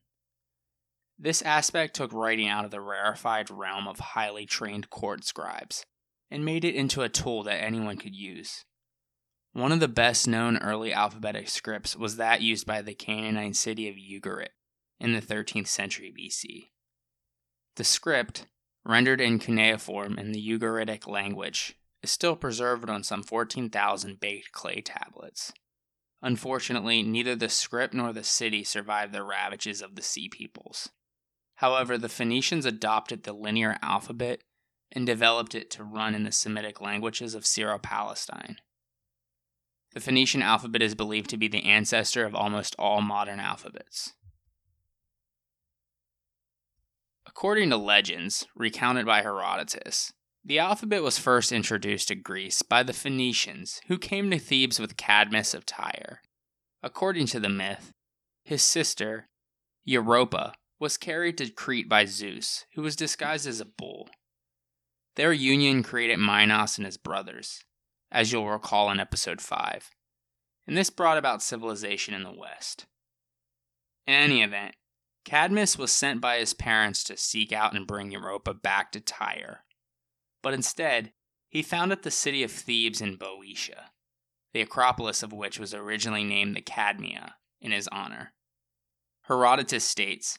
This 1.17 1.41
aspect 1.41 1.95
took 1.95 2.11
writing 2.11 2.49
out 2.49 2.65
of 2.65 2.71
the 2.71 2.81
rarefied 2.81 3.49
realm 3.49 3.87
of 3.87 3.99
highly 3.99 4.45
trained 4.45 4.89
court 4.89 5.23
scribes 5.23 5.85
and 6.29 6.43
made 6.43 6.65
it 6.65 6.75
into 6.75 7.01
a 7.01 7.09
tool 7.09 7.43
that 7.43 7.63
anyone 7.63 7.97
could 7.97 8.15
use. 8.15 8.65
One 9.53 9.71
of 9.71 9.79
the 9.79 9.87
best 9.87 10.27
known 10.27 10.57
early 10.57 10.91
alphabetic 10.91 11.47
scripts 11.47 11.95
was 11.95 12.17
that 12.17 12.41
used 12.41 12.67
by 12.67 12.81
the 12.81 12.93
Canaanite 12.93 13.55
city 13.55 13.87
of 13.87 13.95
Ugarit 13.95 14.49
in 14.99 15.13
the 15.13 15.21
13th 15.21 15.67
century 15.67 16.13
BC. 16.13 16.71
The 17.75 17.83
script, 17.83 18.47
rendered 18.85 19.19
in 19.19 19.39
cuneiform 19.39 20.17
in 20.17 20.31
the 20.31 20.41
Ugaritic 20.41 21.07
language, 21.07 21.77
is 22.01 22.11
still 22.11 22.35
preserved 22.35 22.89
on 22.89 23.03
some 23.03 23.23
14,000 23.23 24.19
baked 24.19 24.51
clay 24.51 24.81
tablets. 24.81 25.51
Unfortunately, 26.21 27.03
neither 27.03 27.35
the 27.35 27.49
script 27.49 27.93
nor 27.93 28.13
the 28.13 28.23
city 28.23 28.63
survived 28.63 29.13
the 29.13 29.23
ravages 29.23 29.81
of 29.81 29.95
the 29.95 30.01
Sea 30.01 30.29
Peoples. 30.29 30.89
However, 31.55 31.97
the 31.97 32.09
Phoenicians 32.09 32.65
adopted 32.65 33.23
the 33.23 33.33
linear 33.33 33.77
alphabet 33.81 34.41
and 34.91 35.05
developed 35.05 35.53
it 35.53 35.69
to 35.71 35.83
run 35.83 36.15
in 36.15 36.23
the 36.23 36.31
Semitic 36.31 36.79
languages 36.79 37.35
of 37.35 37.45
Syro 37.45 37.77
Palestine. 37.77 38.57
The 39.93 40.01
Phoenician 40.01 40.41
alphabet 40.41 40.81
is 40.81 40.95
believed 40.95 41.29
to 41.29 41.37
be 41.37 41.47
the 41.47 41.65
ancestor 41.65 42.25
of 42.25 42.35
almost 42.35 42.75
all 42.77 43.01
modern 43.01 43.39
alphabets. 43.39 44.13
According 47.35 47.69
to 47.71 47.77
legends 47.77 48.47
recounted 48.55 49.05
by 49.05 49.21
Herodotus, 49.21 50.13
the 50.45 50.57
alphabet 50.57 51.03
was 51.03 51.19
first 51.19 51.51
introduced 51.51 52.07
to 52.07 52.15
Greece 52.15 52.61
by 52.61 52.81
the 52.81 52.93
Phoenicians, 52.93 53.81
who 53.87 53.97
came 53.97 54.31
to 54.31 54.39
Thebes 54.39 54.79
with 54.79 54.95
Cadmus 54.95 55.53
of 55.53 55.65
Tyre. 55.65 56.21
According 56.81 57.25
to 57.27 57.41
the 57.41 57.49
myth, 57.49 57.91
his 58.45 58.63
sister, 58.63 59.27
Europa, 59.83 60.53
was 60.79 60.95
carried 60.95 61.37
to 61.39 61.49
Crete 61.49 61.89
by 61.89 62.05
Zeus, 62.05 62.65
who 62.75 62.81
was 62.81 62.95
disguised 62.95 63.47
as 63.47 63.59
a 63.59 63.65
bull. 63.65 64.07
Their 65.17 65.33
union 65.33 65.83
created 65.83 66.19
Minos 66.19 66.77
and 66.77 66.85
his 66.85 66.97
brothers, 66.97 67.65
as 68.09 68.31
you'll 68.31 68.47
recall 68.47 68.89
in 68.91 68.99
episode 69.01 69.41
5, 69.41 69.89
and 70.67 70.77
this 70.77 70.89
brought 70.89 71.17
about 71.17 71.43
civilization 71.43 72.13
in 72.13 72.23
the 72.23 72.31
West. 72.31 72.85
In 74.07 74.13
any 74.13 74.41
event, 74.41 74.75
Cadmus 75.25 75.77
was 75.77 75.91
sent 75.91 76.21
by 76.21 76.37
his 76.37 76.53
parents 76.53 77.03
to 77.03 77.17
seek 77.17 77.51
out 77.51 77.75
and 77.75 77.87
bring 77.87 78.11
Europa 78.11 78.53
back 78.53 78.91
to 78.91 78.99
Tyre. 78.99 79.65
But 80.43 80.53
instead, 80.53 81.11
he 81.49 81.63
founded 81.63 82.03
the 82.03 82.11
city 82.11 82.43
of 82.43 82.51
Thebes 82.51 83.01
in 83.01 83.17
Boeotia, 83.17 83.91
the 84.53 84.61
Acropolis 84.61 85.23
of 85.23 85.33
which 85.33 85.59
was 85.59 85.73
originally 85.73 86.23
named 86.23 86.55
the 86.55 86.61
Cadmea 86.61 87.33
in 87.59 87.71
his 87.71 87.87
honor. 87.87 88.33
Herodotus 89.23 89.83
states 89.83 90.37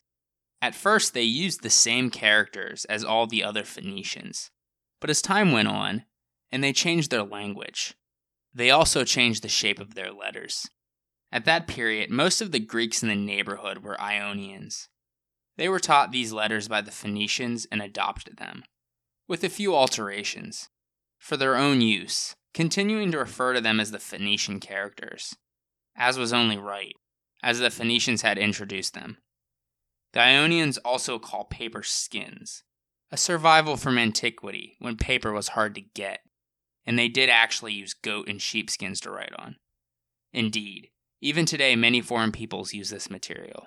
At 0.62 0.76
first, 0.76 1.12
they 1.12 1.22
used 1.22 1.62
the 1.62 1.70
same 1.70 2.08
characters 2.08 2.84
as 2.84 3.02
all 3.02 3.26
the 3.26 3.42
other 3.42 3.64
Phoenicians, 3.64 4.52
but 5.00 5.10
as 5.10 5.20
time 5.20 5.50
went 5.50 5.68
on, 5.68 6.04
and 6.52 6.62
they 6.62 6.72
changed 6.72 7.10
their 7.10 7.24
language, 7.24 7.94
they 8.54 8.70
also 8.70 9.04
changed 9.04 9.42
the 9.42 9.48
shape 9.48 9.80
of 9.80 9.94
their 9.94 10.12
letters. 10.12 10.68
At 11.36 11.44
that 11.44 11.66
period, 11.66 12.10
most 12.10 12.40
of 12.40 12.50
the 12.50 12.58
Greeks 12.58 13.02
in 13.02 13.10
the 13.10 13.14
neighborhood 13.14 13.84
were 13.84 14.00
Ionians. 14.00 14.88
They 15.58 15.68
were 15.68 15.78
taught 15.78 16.10
these 16.10 16.32
letters 16.32 16.66
by 16.66 16.80
the 16.80 16.90
Phoenicians 16.90 17.66
and 17.70 17.82
adopted 17.82 18.38
them, 18.38 18.64
with 19.28 19.44
a 19.44 19.50
few 19.50 19.74
alterations, 19.74 20.70
for 21.18 21.36
their 21.36 21.54
own 21.54 21.82
use, 21.82 22.34
continuing 22.54 23.12
to 23.12 23.18
refer 23.18 23.52
to 23.52 23.60
them 23.60 23.80
as 23.80 23.90
the 23.90 23.98
Phoenician 23.98 24.60
characters, 24.60 25.36
as 25.94 26.18
was 26.18 26.32
only 26.32 26.56
right, 26.56 26.94
as 27.42 27.58
the 27.58 27.68
Phoenicians 27.68 28.22
had 28.22 28.38
introduced 28.38 28.94
them. 28.94 29.18
The 30.14 30.20
Ionians 30.20 30.78
also 30.78 31.18
call 31.18 31.44
paper 31.44 31.82
skins, 31.82 32.64
a 33.12 33.18
survival 33.18 33.76
from 33.76 33.98
antiquity 33.98 34.78
when 34.78 34.96
paper 34.96 35.34
was 35.34 35.48
hard 35.48 35.74
to 35.74 35.82
get, 35.82 36.20
and 36.86 36.98
they 36.98 37.08
did 37.08 37.28
actually 37.28 37.74
use 37.74 37.92
goat 37.92 38.26
and 38.26 38.40
sheep 38.40 38.70
skins 38.70 39.00
to 39.00 39.10
write 39.10 39.34
on. 39.38 39.56
Indeed, 40.32 40.92
even 41.20 41.46
today, 41.46 41.76
many 41.76 42.00
foreign 42.00 42.32
peoples 42.32 42.74
use 42.74 42.90
this 42.90 43.10
material. 43.10 43.66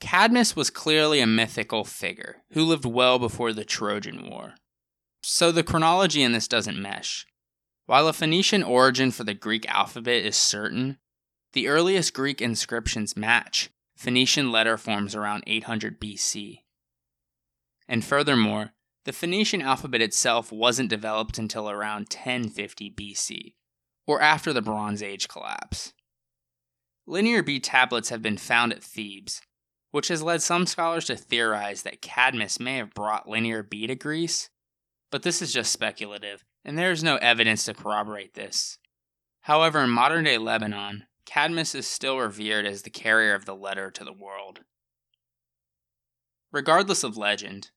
Cadmus 0.00 0.56
was 0.56 0.70
clearly 0.70 1.20
a 1.20 1.26
mythical 1.26 1.84
figure 1.84 2.42
who 2.52 2.64
lived 2.64 2.86
well 2.86 3.18
before 3.18 3.52
the 3.52 3.64
Trojan 3.64 4.28
War. 4.28 4.54
So 5.22 5.52
the 5.52 5.62
chronology 5.62 6.22
in 6.22 6.32
this 6.32 6.48
doesn't 6.48 6.80
mesh. 6.80 7.26
While 7.86 8.08
a 8.08 8.12
Phoenician 8.12 8.62
origin 8.62 9.10
for 9.10 9.24
the 9.24 9.34
Greek 9.34 9.68
alphabet 9.68 10.24
is 10.24 10.36
certain, 10.36 10.98
the 11.52 11.68
earliest 11.68 12.14
Greek 12.14 12.40
inscriptions 12.40 13.16
match 13.16 13.70
Phoenician 13.96 14.50
letter 14.50 14.78
forms 14.78 15.14
around 15.14 15.44
800 15.46 16.00
BC. 16.00 16.60
And 17.86 18.04
furthermore, 18.04 18.72
the 19.04 19.12
Phoenician 19.12 19.60
alphabet 19.60 20.00
itself 20.00 20.52
wasn't 20.52 20.88
developed 20.88 21.36
until 21.36 21.68
around 21.68 22.02
1050 22.02 22.90
BC, 22.92 23.54
or 24.10 24.20
after 24.20 24.52
the 24.52 24.60
Bronze 24.60 25.04
Age 25.04 25.28
collapse. 25.28 25.92
Linear 27.06 27.44
B 27.44 27.60
tablets 27.60 28.08
have 28.08 28.20
been 28.20 28.38
found 28.38 28.72
at 28.72 28.82
Thebes, 28.82 29.40
which 29.92 30.08
has 30.08 30.20
led 30.20 30.42
some 30.42 30.66
scholars 30.66 31.04
to 31.04 31.14
theorize 31.14 31.82
that 31.82 32.02
Cadmus 32.02 32.58
may 32.58 32.78
have 32.78 32.92
brought 32.92 33.28
Linear 33.28 33.62
B 33.62 33.86
to 33.86 33.94
Greece, 33.94 34.50
but 35.12 35.22
this 35.22 35.40
is 35.40 35.52
just 35.52 35.72
speculative, 35.72 36.44
and 36.64 36.76
there 36.76 36.90
is 36.90 37.04
no 37.04 37.18
evidence 37.18 37.64
to 37.66 37.74
corroborate 37.74 38.34
this. 38.34 38.78
However, 39.42 39.78
in 39.78 39.90
modern 39.90 40.24
day 40.24 40.38
Lebanon, 40.38 41.04
Cadmus 41.24 41.76
is 41.76 41.86
still 41.86 42.18
revered 42.18 42.66
as 42.66 42.82
the 42.82 42.90
carrier 42.90 43.34
of 43.34 43.44
the 43.44 43.54
letter 43.54 43.92
to 43.92 44.02
the 44.02 44.12
world. 44.12 44.62
Regardless 46.50 47.04
of 47.04 47.16
legend, 47.16 47.70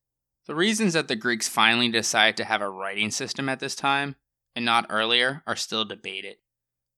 the 0.47 0.55
reasons 0.55 0.93
that 0.93 1.07
the 1.07 1.15
Greeks 1.15 1.47
finally 1.47 1.89
decided 1.89 2.37
to 2.37 2.45
have 2.45 2.61
a 2.61 2.69
writing 2.69 3.11
system 3.11 3.49
at 3.49 3.59
this 3.59 3.75
time, 3.75 4.15
and 4.55 4.65
not 4.65 4.85
earlier, 4.89 5.43
are 5.47 5.55
still 5.55 5.85
debated. 5.85 6.37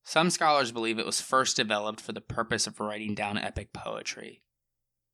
Some 0.04 0.30
scholars 0.30 0.72
believe 0.72 1.00
it 1.00 1.06
was 1.06 1.22
first 1.22 1.56
developed 1.56 2.00
for 2.02 2.12
the 2.12 2.22
purpose 2.22 2.68
of 2.68 2.80
writing 2.80 3.16
down 3.16 3.38
epic 3.38 3.74
poetry, 3.74 4.44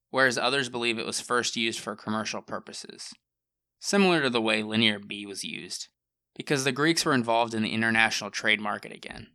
whereas 0.09 0.37
others 0.37 0.69
believe 0.69 0.99
it 0.99 1.05
was 1.05 1.21
first 1.21 1.55
used 1.55 1.79
for 1.79 1.95
commercial 1.95 2.41
purposes, 2.41 3.13
similar 3.79 4.21
to 4.21 4.29
the 4.29 4.41
way 4.41 4.63
Linear 4.63 4.99
B 4.99 5.25
was 5.25 5.43
used, 5.43 5.87
because 6.35 6.63
the 6.63 6.71
Greeks 6.71 7.05
were 7.05 7.13
involved 7.13 7.53
in 7.53 7.63
the 7.63 7.73
international 7.73 8.31
trade 8.31 8.59
market 8.59 8.91
again 8.91 9.27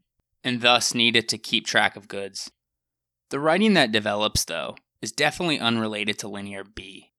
and 0.46 0.60
thus 0.60 0.94
needed 0.94 1.28
to 1.28 1.36
keep 1.36 1.66
track 1.66 1.96
of 1.96 2.06
goods. 2.06 2.52
The 3.30 3.40
writing 3.40 3.74
that 3.74 3.90
develops, 3.90 4.44
though, 4.44 4.76
is 5.02 5.10
definitely 5.10 5.58
unrelated 5.58 6.20
to 6.20 6.28
Linear 6.28 6.62
B. 6.62 7.10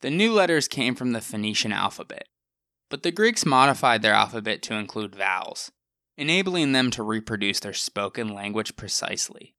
The 0.00 0.10
new 0.10 0.32
letters 0.32 0.66
came 0.66 0.96
from 0.96 1.12
the 1.12 1.20
Phoenician 1.20 1.72
alphabet, 1.72 2.26
but 2.92 3.02
the 3.04 3.10
Greeks 3.10 3.46
modified 3.46 4.02
their 4.02 4.12
alphabet 4.12 4.60
to 4.60 4.74
include 4.74 5.16
vowels, 5.16 5.72
enabling 6.18 6.72
them 6.72 6.90
to 6.90 7.02
reproduce 7.02 7.58
their 7.58 7.72
spoken 7.72 8.28
language 8.28 8.76
precisely. 8.76 9.54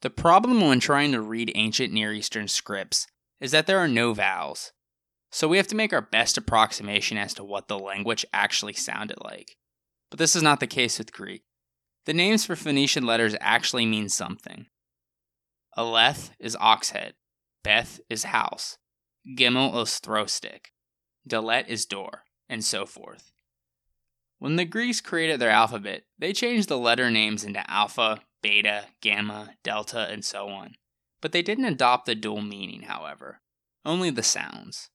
The 0.00 0.08
problem 0.08 0.62
when 0.62 0.80
trying 0.80 1.12
to 1.12 1.20
read 1.20 1.52
ancient 1.54 1.92
Near 1.92 2.14
Eastern 2.14 2.48
scripts 2.48 3.06
is 3.38 3.50
that 3.50 3.66
there 3.66 3.78
are 3.78 3.86
no 3.86 4.14
vowels, 4.14 4.72
so 5.30 5.46
we 5.46 5.58
have 5.58 5.66
to 5.66 5.76
make 5.76 5.92
our 5.92 6.00
best 6.00 6.38
approximation 6.38 7.18
as 7.18 7.34
to 7.34 7.44
what 7.44 7.68
the 7.68 7.78
language 7.78 8.24
actually 8.32 8.72
sounded 8.72 9.18
like. 9.20 9.58
But 10.08 10.18
this 10.18 10.34
is 10.34 10.42
not 10.42 10.58
the 10.58 10.66
case 10.66 10.96
with 10.96 11.12
Greek. 11.12 11.42
The 12.06 12.14
names 12.14 12.46
for 12.46 12.56
Phoenician 12.56 13.04
letters 13.04 13.36
actually 13.42 13.84
mean 13.84 14.08
something. 14.08 14.68
Aleph 15.76 16.30
is 16.40 16.56
ox 16.58 16.90
head, 16.90 17.12
Beth 17.62 18.00
is 18.08 18.24
house, 18.24 18.78
Gimel 19.36 19.82
is 19.82 19.98
throw 19.98 20.24
stick, 20.24 20.72
Dalet 21.28 21.68
is 21.68 21.84
door, 21.84 22.24
and 22.50 22.64
so 22.64 22.84
forth. 22.84 23.32
When 24.38 24.56
the 24.56 24.64
Greeks 24.64 25.00
created 25.00 25.40
their 25.40 25.50
alphabet, 25.50 26.02
they 26.18 26.32
changed 26.32 26.68
the 26.68 26.78
letter 26.78 27.10
names 27.10 27.44
into 27.44 27.70
alpha, 27.70 28.20
beta, 28.42 28.86
gamma, 29.00 29.54
delta, 29.62 30.08
and 30.10 30.24
so 30.24 30.48
on. 30.48 30.74
But 31.22 31.32
they 31.32 31.42
didn't 31.42 31.66
adopt 31.66 32.06
the 32.06 32.14
dual 32.14 32.42
meaning, 32.42 32.82
however, 32.82 33.40
only 33.84 34.10
the 34.10 34.22
sounds. 34.22 34.90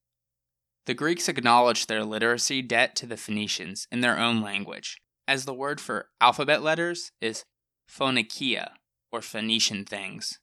The 0.85 0.93
Greeks 0.93 1.29
acknowledged 1.29 1.87
their 1.87 2.03
literacy 2.03 2.61
debt 2.61 2.95
to 2.97 3.07
the 3.07 3.17
Phoenicians 3.17 3.87
in 3.91 4.01
their 4.01 4.19
own 4.19 4.41
language, 4.41 5.01
as 5.27 5.45
the 5.45 5.53
word 5.53 5.79
for 5.79 6.09
alphabet 6.19 6.61
letters 6.61 7.11
is 7.21 7.45
phoinikeia, 7.89 8.71
or 9.11 9.21
Phoenician 9.21 9.85
things. 9.85 10.39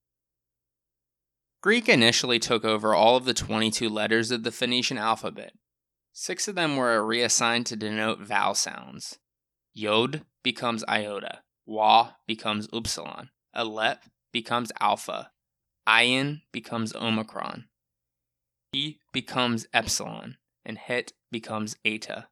Greek 1.60 1.88
initially 1.88 2.38
took 2.38 2.64
over 2.64 2.94
all 2.94 3.16
of 3.16 3.24
the 3.24 3.34
22 3.34 3.88
letters 3.88 4.30
of 4.30 4.42
the 4.42 4.50
Phoenician 4.50 4.98
alphabet. 4.98 5.52
Six 6.12 6.46
of 6.46 6.54
them 6.54 6.76
were 6.76 7.04
reassigned 7.04 7.66
to 7.66 7.76
denote 7.76 8.20
vowel 8.20 8.54
sounds. 8.54 9.18
Yod 9.74 10.24
becomes 10.42 10.84
iota, 10.88 11.42
Wa 11.64 12.12
becomes 12.26 12.68
upsilon, 12.72 13.30
Aleph 13.54 14.10
becomes 14.32 14.70
alpha, 14.80 15.30
Ayin 15.88 16.42
becomes 16.52 16.94
omicron, 16.94 17.68
E 18.74 18.98
becomes 19.12 19.66
epsilon, 19.72 20.36
and 20.64 20.78
Het 20.78 21.12
becomes 21.30 21.76
eta. 21.84 22.28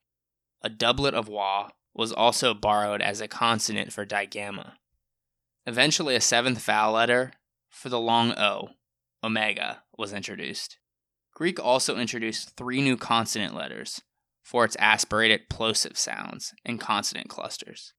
A 0.63 0.69
doublet 0.69 1.15
of 1.15 1.29
Wa 1.29 1.71
was 1.95 2.13
also 2.13 2.55
borrowed 2.55 3.01
as 3.03 3.21
a 3.21 3.29
consonant 3.29 3.93
for 3.93 4.07
digamma. 4.07 4.75
Eventually, 5.67 6.15
a 6.15 6.21
seventh 6.21 6.63
vowel 6.63 6.95
letter 6.95 7.33
for 7.69 7.89
the 7.89 8.01
long 8.01 8.33
O, 8.33 8.71
omega, 9.23 9.83
was 9.97 10.13
introduced. 10.13 10.79
Greek 11.41 11.59
also 11.59 11.97
introduced 11.97 12.55
three 12.55 12.83
new 12.83 12.99
consonant 12.99 13.55
letters 13.55 14.03
for 14.43 14.63
its 14.63 14.77
aspirated 14.77 15.49
plosive 15.49 15.97
sounds 15.97 16.53
and 16.67 16.79
consonant 16.79 17.31
clusters 17.31 17.95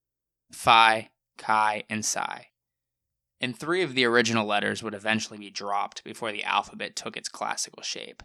phi, 0.51 1.09
chi, 1.39 1.83
and 1.89 2.05
psi. 2.05 2.49
And 3.39 3.57
three 3.57 3.81
of 3.81 3.95
the 3.95 4.05
original 4.05 4.45
letters 4.45 4.83
would 4.83 4.93
eventually 4.93 5.39
be 5.39 5.49
dropped 5.49 6.03
before 6.03 6.31
the 6.31 6.43
alphabet 6.43 6.95
took 6.95 7.17
its 7.17 7.29
classical 7.29 7.81
shape. 7.81 8.21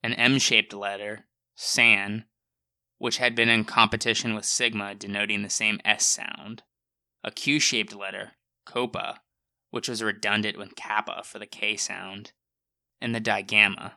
An 0.00 0.12
M 0.12 0.38
shaped 0.38 0.72
letter, 0.72 1.24
san, 1.56 2.26
which 2.98 3.16
had 3.16 3.34
been 3.34 3.48
in 3.48 3.64
competition 3.64 4.36
with 4.36 4.44
sigma 4.44 4.94
denoting 4.94 5.42
the 5.42 5.50
same 5.50 5.80
S 5.84 6.04
sound, 6.04 6.62
a 7.24 7.32
Q 7.32 7.58
shaped 7.58 7.96
letter, 7.96 8.34
Koppa, 8.64 9.16
which 9.72 9.88
was 9.88 10.04
redundant 10.04 10.56
with 10.56 10.76
kappa 10.76 11.24
for 11.24 11.40
the 11.40 11.46
K 11.46 11.76
sound, 11.76 12.30
and 13.00 13.14
the 13.14 13.20
digamma, 13.20 13.92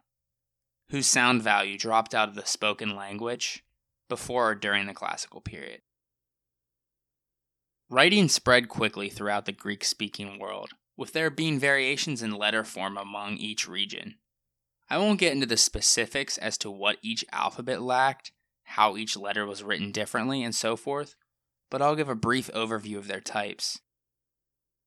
whose 0.90 1.08
sound 1.08 1.42
value 1.42 1.78
dropped 1.78 2.14
out 2.14 2.30
of 2.30 2.36
the 2.36 2.46
spoken 2.46 2.96
language 2.96 3.64
before 4.08 4.52
or 4.52 4.56
during 4.56 4.88
the 4.88 4.94
classical 4.94 5.42
period. 5.42 5.82
Writing 7.90 8.28
spread 8.28 8.70
quickly 8.70 9.10
throughout 9.10 9.46
the 9.46 9.52
Greek 9.52 9.84
speaking 9.84 10.38
world, 10.40 10.72
with 10.96 11.14
there 11.14 11.30
being 11.30 11.58
variations 11.58 12.22
in 12.22 12.32
letter 12.32 12.64
form 12.64 12.98
among 12.98 13.38
each 13.38 13.68
region. 13.68 14.16
I 14.90 14.98
won't 14.98 15.20
get 15.20 15.34
into 15.34 15.46
the 15.46 15.58
specifics 15.58 16.38
as 16.38 16.58
to 16.60 16.72
what 16.72 16.98
each 17.02 17.24
alphabet 17.32 17.82
lacked, 17.82 18.32
how 18.64 18.98
each 18.98 19.18
letter 19.18 19.46
was 19.46 19.64
written 19.64 19.92
differently, 19.92 20.44
and 20.44 20.54
so 20.54 20.76
forth, 20.76 21.16
but 21.70 21.82
I'll 21.82 21.96
give 21.96 22.10
a 22.10 22.16
brief 22.16 22.50
overview 22.54 22.98
of 22.98 23.08
their 23.08 23.22
types. 23.22 23.80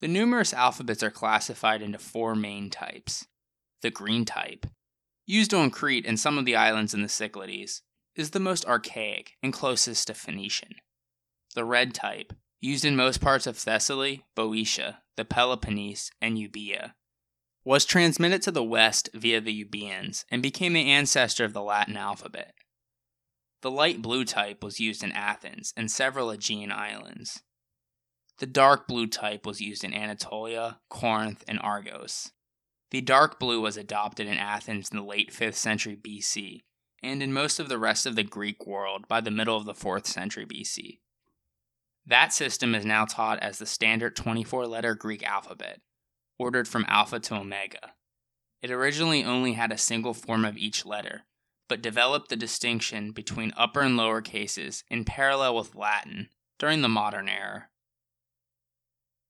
The 0.01 0.09
numerous 0.09 0.53
alphabets 0.53 1.03
are 1.03 1.11
classified 1.11 1.83
into 1.83 1.98
four 1.98 2.35
main 2.35 2.70
types. 2.70 3.27
The 3.83 3.90
green 3.90 4.25
type, 4.25 4.66
used 5.27 5.53
on 5.53 5.71
Crete 5.71 6.07
and 6.07 6.18
some 6.18 6.38
of 6.38 6.45
the 6.45 6.57
islands 6.57 6.95
in 6.95 7.03
the 7.03 7.09
Cyclades, 7.09 7.83
is 8.14 8.31
the 8.31 8.40
most 8.40 8.64
archaic 8.64 9.33
and 9.42 9.53
closest 9.53 10.07
to 10.07 10.14
Phoenician. 10.14 10.75
The 11.55 11.64
red 11.64 11.92
type, 11.92 12.33
used 12.61 12.85
in 12.85 12.95
most 12.95 13.21
parts 13.21 13.47
of 13.47 13.57
Thessaly, 13.57 14.23
Boeotia, 14.37 15.01
the 15.16 15.25
Peloponnese, 15.25 16.12
and 16.21 16.38
Euboea, 16.38 16.92
was 17.64 17.85
transmitted 17.85 18.40
to 18.42 18.53
the 18.53 18.62
west 18.62 19.09
via 19.14 19.40
the 19.40 19.64
Euboeans 19.64 20.25
and 20.31 20.42
became 20.42 20.73
the 20.73 20.90
ancestor 20.90 21.45
of 21.45 21.53
the 21.53 21.62
Latin 21.62 21.97
alphabet. 21.97 22.55
The 23.62 23.71
light 23.71 24.01
blue 24.01 24.25
type 24.25 24.62
was 24.62 24.81
used 24.81 25.03
in 25.03 25.12
Athens 25.12 25.73
and 25.77 25.90
several 25.90 26.31
Aegean 26.31 26.73
islands. 26.73 27.42
The 28.38 28.47
dark 28.47 28.88
blue 28.88 29.07
type 29.07 29.47
was 29.47 29.61
used 29.61 29.85
in 29.85 29.95
Anatolia, 29.95 30.81
Corinth, 30.88 31.45
and 31.47 31.61
Argos. 31.61 32.33
The 32.92 33.00
dark 33.00 33.40
blue 33.40 33.62
was 33.62 33.78
adopted 33.78 34.26
in 34.26 34.37
Athens 34.37 34.90
in 34.90 34.98
the 34.98 35.02
late 35.02 35.33
5th 35.33 35.55
century 35.55 35.96
BC, 35.96 36.61
and 37.02 37.22
in 37.22 37.33
most 37.33 37.59
of 37.59 37.70
the 37.70 37.78
rest 37.78 38.05
of 38.05 38.16
the 38.16 38.22
Greek 38.22 38.66
world 38.66 39.09
by 39.09 39.22
the 39.22 39.31
middle 39.31 39.57
of 39.57 39.64
the 39.64 39.72
4th 39.72 40.05
century 40.05 40.44
BC. 40.44 40.98
That 42.05 42.35
system 42.35 42.74
is 42.74 42.85
now 42.85 43.07
taught 43.07 43.38
as 43.38 43.57
the 43.57 43.64
standard 43.64 44.14
24 44.14 44.66
letter 44.66 44.94
Greek 44.94 45.26
alphabet, 45.26 45.81
ordered 46.38 46.68
from 46.68 46.85
alpha 46.87 47.18
to 47.20 47.37
omega. 47.37 47.94
It 48.61 48.70
originally 48.70 49.24
only 49.24 49.55
had 49.55 49.72
a 49.72 49.78
single 49.78 50.12
form 50.12 50.44
of 50.44 50.59
each 50.59 50.85
letter, 50.85 51.22
but 51.70 51.81
developed 51.81 52.28
the 52.28 52.37
distinction 52.37 53.12
between 53.12 53.55
upper 53.57 53.81
and 53.81 53.96
lower 53.96 54.20
cases 54.20 54.85
in 54.90 55.07
parallel 55.07 55.57
with 55.57 55.74
Latin 55.74 56.28
during 56.59 56.83
the 56.83 56.90
modern 56.90 57.31
era. 57.31 57.68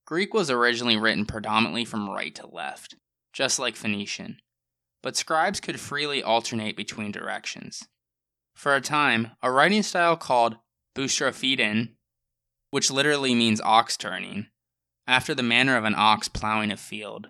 Greek 0.05 0.33
was 0.33 0.51
originally 0.51 0.97
written 0.97 1.25
predominantly 1.25 1.85
from 1.85 2.09
right 2.09 2.35
to 2.35 2.45
left, 2.45 2.97
just 3.33 3.59
like 3.59 3.75
Phoenician, 3.75 4.37
but 5.01 5.17
scribes 5.17 5.59
could 5.59 5.79
freely 5.79 6.23
alternate 6.23 6.77
between 6.77 7.11
directions. 7.11 7.83
For 8.53 8.75
a 8.75 8.81
time, 8.81 9.31
a 9.41 9.51
writing 9.51 9.83
style 9.83 10.15
called 10.15 10.57
boustrophedon, 10.95 11.95
which 12.69 12.91
literally 12.91 13.35
means 13.35 13.59
ox 13.61 13.97
turning, 13.97 14.47
after 15.07 15.35
the 15.35 15.43
manner 15.43 15.75
of 15.75 15.83
an 15.83 15.95
ox 15.97 16.27
plowing 16.27 16.71
a 16.71 16.77
field, 16.77 17.27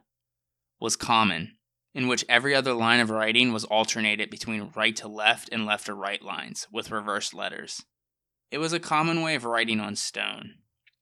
was 0.79 0.95
common, 0.95 1.57
in 1.95 2.07
which 2.07 2.25
every 2.27 2.53
other 2.53 2.73
line 2.73 2.99
of 2.99 3.09
writing 3.09 3.53
was 3.53 3.63
alternated 3.65 4.29
between 4.29 4.71
right 4.75 4.95
to 4.97 5.07
left 5.07 5.49
and 5.51 5.65
left 5.65 5.85
to 5.85 5.93
right 5.93 6.21
lines 6.21 6.67
with 6.71 6.91
reversed 6.91 7.33
letters. 7.33 7.83
It 8.51 8.57
was 8.57 8.73
a 8.73 8.79
common 8.79 9.21
way 9.21 9.35
of 9.35 9.45
writing 9.45 9.79
on 9.79 9.95
stone. 9.95 10.55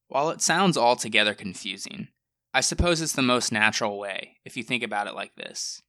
While 0.08 0.30
it 0.30 0.42
sounds 0.42 0.78
altogether 0.78 1.34
confusing, 1.34 2.10
I 2.54 2.62
suppose 2.62 3.02
it's 3.02 3.14
the 3.14 3.22
most 3.22 3.52
natural 3.52 3.98
way 3.98 4.38
if 4.44 4.58
you 4.58 4.64
think 4.64 4.84
about 4.84 5.08
it 5.08 5.16
like 5.16 5.36
this. 5.36 5.82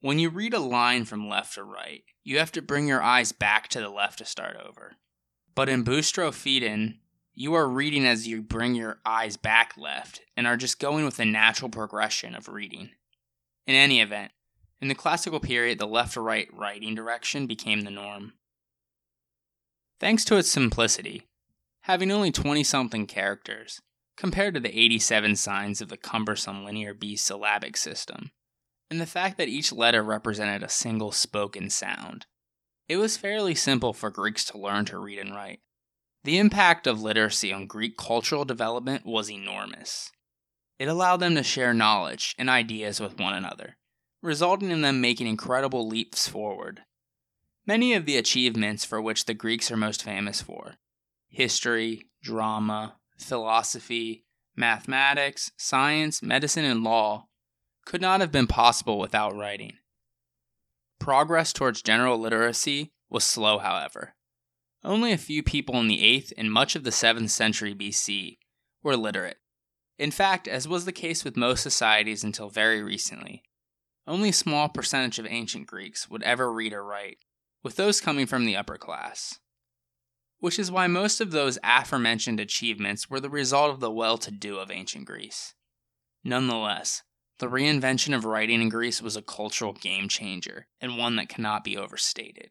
When 0.00 0.18
you 0.18 0.30
read 0.30 0.54
a 0.54 0.60
line 0.60 1.04
from 1.04 1.28
left 1.28 1.54
to 1.54 1.64
right, 1.64 2.04
you 2.22 2.38
have 2.38 2.52
to 2.52 2.62
bring 2.62 2.86
your 2.86 3.02
eyes 3.02 3.32
back 3.32 3.68
to 3.68 3.80
the 3.80 3.90
left 3.90 4.18
to 4.18 4.24
start 4.24 4.56
over. 4.56 4.96
But 5.54 5.68
in 5.68 5.84
Boustrophedon, 5.84 6.98
you 7.34 7.54
are 7.54 7.68
reading 7.68 8.06
as 8.06 8.28
you 8.28 8.40
bring 8.40 8.74
your 8.74 9.00
eyes 9.04 9.36
back 9.36 9.74
left 9.76 10.20
and 10.36 10.46
are 10.46 10.56
just 10.56 10.78
going 10.78 11.04
with 11.04 11.16
the 11.16 11.24
natural 11.24 11.68
progression 11.68 12.34
of 12.34 12.48
reading. 12.48 12.90
In 13.66 13.74
any 13.74 14.00
event, 14.00 14.32
in 14.80 14.88
the 14.88 14.94
classical 14.94 15.40
period, 15.40 15.78
the 15.78 15.86
left 15.86 16.14
to 16.14 16.20
right 16.20 16.48
writing 16.52 16.94
direction 16.94 17.46
became 17.46 17.82
the 17.82 17.90
norm. 17.90 18.34
Thanks 19.98 20.24
to 20.26 20.36
its 20.36 20.50
simplicity, 20.50 21.28
having 21.82 22.10
only 22.10 22.32
20 22.32 22.64
something 22.64 23.06
characters, 23.06 23.82
compared 24.20 24.52
to 24.52 24.60
the 24.60 24.78
87 24.78 25.34
signs 25.34 25.80
of 25.80 25.88
the 25.88 25.96
cumbersome 25.96 26.62
Linear 26.62 26.92
B 26.92 27.16
syllabic 27.16 27.74
system, 27.74 28.32
and 28.90 29.00
the 29.00 29.06
fact 29.06 29.38
that 29.38 29.48
each 29.48 29.72
letter 29.72 30.02
represented 30.02 30.62
a 30.62 30.68
single 30.68 31.10
spoken 31.10 31.70
sound, 31.70 32.26
it 32.86 32.98
was 32.98 33.16
fairly 33.16 33.54
simple 33.54 33.94
for 33.94 34.10
Greeks 34.10 34.44
to 34.44 34.58
learn 34.58 34.84
to 34.84 34.98
read 34.98 35.18
and 35.18 35.34
write. 35.34 35.60
The 36.24 36.36
impact 36.36 36.86
of 36.86 37.00
literacy 37.00 37.50
on 37.50 37.66
Greek 37.66 37.96
cultural 37.96 38.44
development 38.44 39.06
was 39.06 39.30
enormous. 39.30 40.10
It 40.78 40.88
allowed 40.88 41.20
them 41.20 41.34
to 41.36 41.42
share 41.42 41.72
knowledge 41.72 42.34
and 42.38 42.50
ideas 42.50 43.00
with 43.00 43.18
one 43.18 43.32
another, 43.32 43.78
resulting 44.22 44.70
in 44.70 44.82
them 44.82 45.00
making 45.00 45.28
incredible 45.28 45.88
leaps 45.88 46.28
forward. 46.28 46.82
Many 47.66 47.94
of 47.94 48.04
the 48.04 48.18
achievements 48.18 48.84
for 48.84 49.00
which 49.00 49.24
the 49.24 49.32
Greeks 49.32 49.70
are 49.70 49.78
most 49.78 50.02
famous 50.02 50.42
for 50.42 50.74
history, 51.30 52.02
drama, 52.22 52.96
philosophy, 53.22 54.24
mathematics, 54.56 55.52
science, 55.56 56.22
medicine, 56.22 56.64
and 56.64 56.84
law 56.84 57.26
could 57.86 58.00
not 58.00 58.20
have 58.20 58.32
been 58.32 58.46
possible 58.46 58.98
without 58.98 59.34
writing. 59.34 59.74
Progress 60.98 61.52
towards 61.52 61.82
general 61.82 62.18
literacy 62.18 62.92
was 63.08 63.24
slow, 63.24 63.58
however. 63.58 64.14
Only 64.84 65.12
a 65.12 65.18
few 65.18 65.42
people 65.42 65.78
in 65.80 65.88
the 65.88 66.02
8th 66.02 66.32
and 66.36 66.52
much 66.52 66.76
of 66.76 66.84
the 66.84 66.90
7th 66.90 67.30
century 67.30 67.74
BC 67.74 68.38
were 68.82 68.96
literate. 68.96 69.38
In 69.98 70.10
fact, 70.10 70.48
as 70.48 70.66
was 70.66 70.84
the 70.84 70.92
case 70.92 71.24
with 71.24 71.36
most 71.36 71.62
societies 71.62 72.24
until 72.24 72.48
very 72.48 72.82
recently, 72.82 73.42
only 74.06 74.30
a 74.30 74.34
small 74.34 74.68
percentage 74.68 75.18
of 75.18 75.26
ancient 75.28 75.66
Greeks 75.66 76.08
would 76.08 76.22
ever 76.22 76.50
read 76.50 76.72
or 76.72 76.82
write, 76.82 77.18
with 77.62 77.76
those 77.76 78.00
coming 78.00 78.26
from 78.26 78.46
the 78.46 78.56
upper 78.56 78.78
class. 78.78 79.38
Which 80.40 80.58
is 80.58 80.70
why 80.70 80.86
most 80.86 81.20
of 81.20 81.30
those 81.30 81.58
aforementioned 81.62 82.40
achievements 82.40 83.08
were 83.08 83.20
the 83.20 83.30
result 83.30 83.70
of 83.70 83.80
the 83.80 83.90
well 83.90 84.18
to 84.18 84.30
do 84.30 84.56
of 84.58 84.70
ancient 84.70 85.04
Greece. 85.04 85.54
Nonetheless, 86.24 87.02
the 87.38 87.46
reinvention 87.46 88.14
of 88.14 88.24
writing 88.24 88.60
in 88.60 88.68
Greece 88.68 89.00
was 89.00 89.16
a 89.16 89.22
cultural 89.22 89.72
game 89.72 90.08
changer, 90.08 90.66
and 90.80 90.98
one 90.98 91.16
that 91.16 91.28
cannot 91.28 91.64
be 91.64 91.76
overstated. 91.76 92.50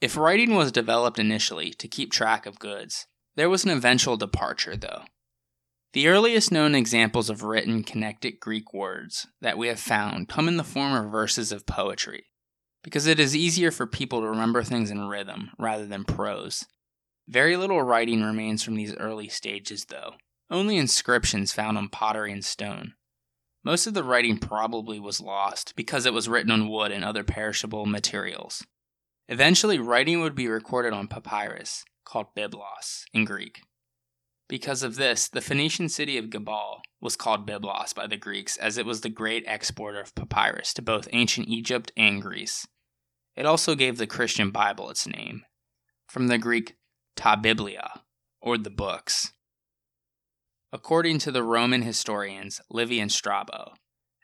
If 0.00 0.16
writing 0.16 0.54
was 0.54 0.70
developed 0.70 1.18
initially 1.18 1.70
to 1.72 1.88
keep 1.88 2.12
track 2.12 2.46
of 2.46 2.58
goods, 2.58 3.06
there 3.36 3.50
was 3.50 3.64
an 3.64 3.70
eventual 3.70 4.16
departure, 4.16 4.76
though. 4.76 5.04
The 5.92 6.08
earliest 6.08 6.52
known 6.52 6.74
examples 6.74 7.30
of 7.30 7.42
written 7.42 7.82
connected 7.82 8.38
Greek 8.38 8.74
words 8.74 9.26
that 9.40 9.56
we 9.56 9.68
have 9.68 9.80
found 9.80 10.28
come 10.28 10.46
in 10.46 10.58
the 10.58 10.64
form 10.64 10.92
of 10.92 11.10
verses 11.10 11.50
of 11.50 11.66
poetry, 11.66 12.26
because 12.82 13.06
it 13.06 13.20
is 13.20 13.36
easier 13.36 13.70
for 13.70 13.86
people 13.86 14.20
to 14.20 14.28
remember 14.28 14.62
things 14.62 14.90
in 14.90 15.08
rhythm 15.08 15.50
rather 15.58 15.86
than 15.86 16.04
prose. 16.04 16.66
Very 17.26 17.56
little 17.56 17.82
writing 17.82 18.22
remains 18.22 18.62
from 18.62 18.74
these 18.74 18.96
early 18.96 19.28
stages, 19.28 19.86
though, 19.86 20.14
only 20.50 20.78
inscriptions 20.78 21.52
found 21.52 21.76
on 21.76 21.88
pottery 21.88 22.32
and 22.32 22.44
stone. 22.44 22.94
Most 23.64 23.86
of 23.86 23.94
the 23.94 24.04
writing 24.04 24.38
probably 24.38 24.98
was 24.98 25.20
lost 25.20 25.74
because 25.76 26.06
it 26.06 26.12
was 26.12 26.28
written 26.28 26.50
on 26.50 26.68
wood 26.68 26.90
and 26.90 27.04
other 27.04 27.24
perishable 27.24 27.84
materials. 27.84 28.64
Eventually, 29.28 29.78
writing 29.78 30.20
would 30.20 30.34
be 30.34 30.48
recorded 30.48 30.94
on 30.94 31.06
papyrus, 31.06 31.84
called 32.04 32.34
biblos 32.34 33.04
in 33.12 33.26
Greek. 33.26 33.60
Because 34.48 34.82
of 34.82 34.96
this, 34.96 35.28
the 35.28 35.42
Phoenician 35.42 35.90
city 35.90 36.16
of 36.16 36.30
Gebal 36.30 36.80
was 37.00 37.16
called 37.16 37.46
Byblos 37.46 37.94
by 37.94 38.06
the 38.06 38.16
Greeks 38.16 38.56
as 38.56 38.76
it 38.76 38.86
was 38.86 39.00
the 39.00 39.08
great 39.08 39.44
exporter 39.46 40.00
of 40.00 40.14
papyrus 40.14 40.72
to 40.74 40.82
both 40.82 41.08
ancient 41.12 41.48
Egypt 41.48 41.92
and 41.96 42.20
Greece. 42.20 42.66
It 43.36 43.46
also 43.46 43.74
gave 43.74 43.98
the 43.98 44.06
Christian 44.06 44.50
Bible 44.50 44.90
its 44.90 45.06
name, 45.06 45.44
from 46.08 46.26
the 46.26 46.38
Greek 46.38 46.76
ta 47.14 47.36
biblia, 47.36 48.02
or 48.40 48.58
the 48.58 48.70
books. 48.70 49.32
According 50.72 51.18
to 51.20 51.30
the 51.30 51.42
Roman 51.42 51.82
historians 51.82 52.60
Livy 52.68 53.00
and 53.00 53.12
Strabo, 53.12 53.74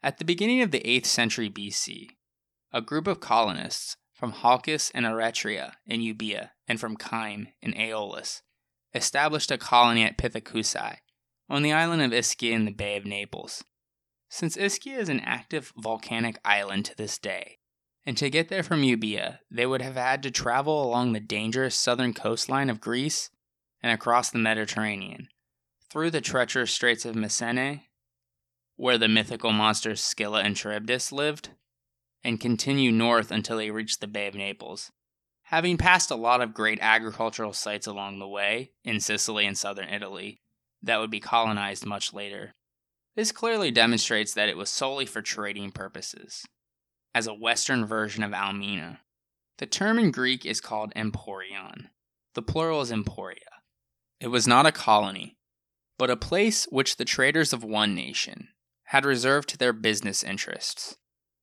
at 0.02 0.18
the 0.18 0.24
beginning 0.24 0.60
of 0.60 0.70
the 0.70 0.80
8th 0.80 1.06
century 1.06 1.48
BC, 1.48 2.10
a 2.72 2.82
group 2.82 3.06
of 3.06 3.20
colonists 3.20 3.96
from 4.12 4.32
Halkis 4.32 4.90
and 4.94 5.06
Eretria 5.06 5.74
in 5.86 6.00
Euboea, 6.00 6.50
and 6.68 6.80
from 6.80 6.96
Kyme 6.96 7.48
in 7.62 7.72
Aeolus, 7.74 8.42
established 8.94 9.50
a 9.50 9.58
colony 9.58 10.04
at 10.04 10.18
Pithecusae, 10.18 10.98
on 11.48 11.62
the 11.62 11.72
island 11.72 12.02
of 12.02 12.12
Ischia 12.12 12.52
in 12.52 12.64
the 12.64 12.72
Bay 12.72 12.96
of 12.96 13.04
Naples. 13.04 13.64
Since 14.28 14.56
Ischia 14.56 14.98
is 14.98 15.08
an 15.08 15.20
active 15.20 15.72
volcanic 15.76 16.38
island 16.44 16.86
to 16.86 16.96
this 16.96 17.18
day, 17.18 17.58
and 18.06 18.16
to 18.16 18.30
get 18.30 18.48
there 18.48 18.62
from 18.62 18.82
Euboea, 18.82 19.38
they 19.50 19.66
would 19.66 19.82
have 19.82 19.96
had 19.96 20.22
to 20.22 20.30
travel 20.30 20.82
along 20.82 21.12
the 21.12 21.20
dangerous 21.20 21.74
southern 21.74 22.12
coastline 22.12 22.68
of 22.68 22.80
Greece 22.80 23.30
and 23.82 23.92
across 23.92 24.30
the 24.30 24.38
Mediterranean, 24.38 25.28
through 25.90 26.10
the 26.10 26.20
treacherous 26.20 26.72
Straits 26.72 27.04
of 27.04 27.14
Messene, 27.14 27.82
where 28.76 28.98
the 28.98 29.08
mythical 29.08 29.52
monsters 29.52 30.00
Scylla 30.00 30.40
and 30.40 30.56
Charybdis 30.56 31.12
lived, 31.12 31.50
and 32.24 32.40
continue 32.40 32.90
north 32.90 33.30
until 33.30 33.58
they 33.58 33.70
reached 33.70 34.00
the 34.00 34.06
Bay 34.06 34.26
of 34.26 34.34
Naples. 34.34 34.90
Having 35.48 35.76
passed 35.76 36.10
a 36.10 36.16
lot 36.16 36.40
of 36.40 36.54
great 36.54 36.78
agricultural 36.80 37.52
sites 37.52 37.86
along 37.86 38.18
the 38.18 38.26
way, 38.26 38.72
in 38.82 38.98
Sicily 38.98 39.46
and 39.46 39.56
southern 39.56 39.88
Italy, 39.88 40.40
that 40.84 41.00
would 41.00 41.10
be 41.10 41.20
colonized 41.20 41.86
much 41.86 42.12
later, 42.12 42.54
this 43.16 43.32
clearly 43.32 43.70
demonstrates 43.70 44.34
that 44.34 44.48
it 44.48 44.56
was 44.56 44.70
solely 44.70 45.06
for 45.06 45.22
trading 45.22 45.70
purposes, 45.70 46.44
as 47.14 47.26
a 47.26 47.34
Western 47.34 47.84
version 47.86 48.22
of 48.22 48.32
Almina. 48.32 48.98
The 49.58 49.66
term 49.66 49.98
in 49.98 50.10
Greek 50.10 50.44
is 50.44 50.60
called 50.60 50.92
emporion. 50.94 51.90
The 52.34 52.42
plural 52.42 52.80
is 52.80 52.90
emporia. 52.90 53.38
It 54.20 54.28
was 54.28 54.48
not 54.48 54.66
a 54.66 54.72
colony, 54.72 55.36
but 55.96 56.10
a 56.10 56.16
place 56.16 56.66
which 56.70 56.96
the 56.96 57.04
traders 57.04 57.52
of 57.52 57.62
one 57.62 57.94
nation 57.94 58.48
had 58.88 59.04
reserved 59.04 59.48
to 59.50 59.56
their 59.56 59.72
business 59.72 60.24
interests 60.24 60.96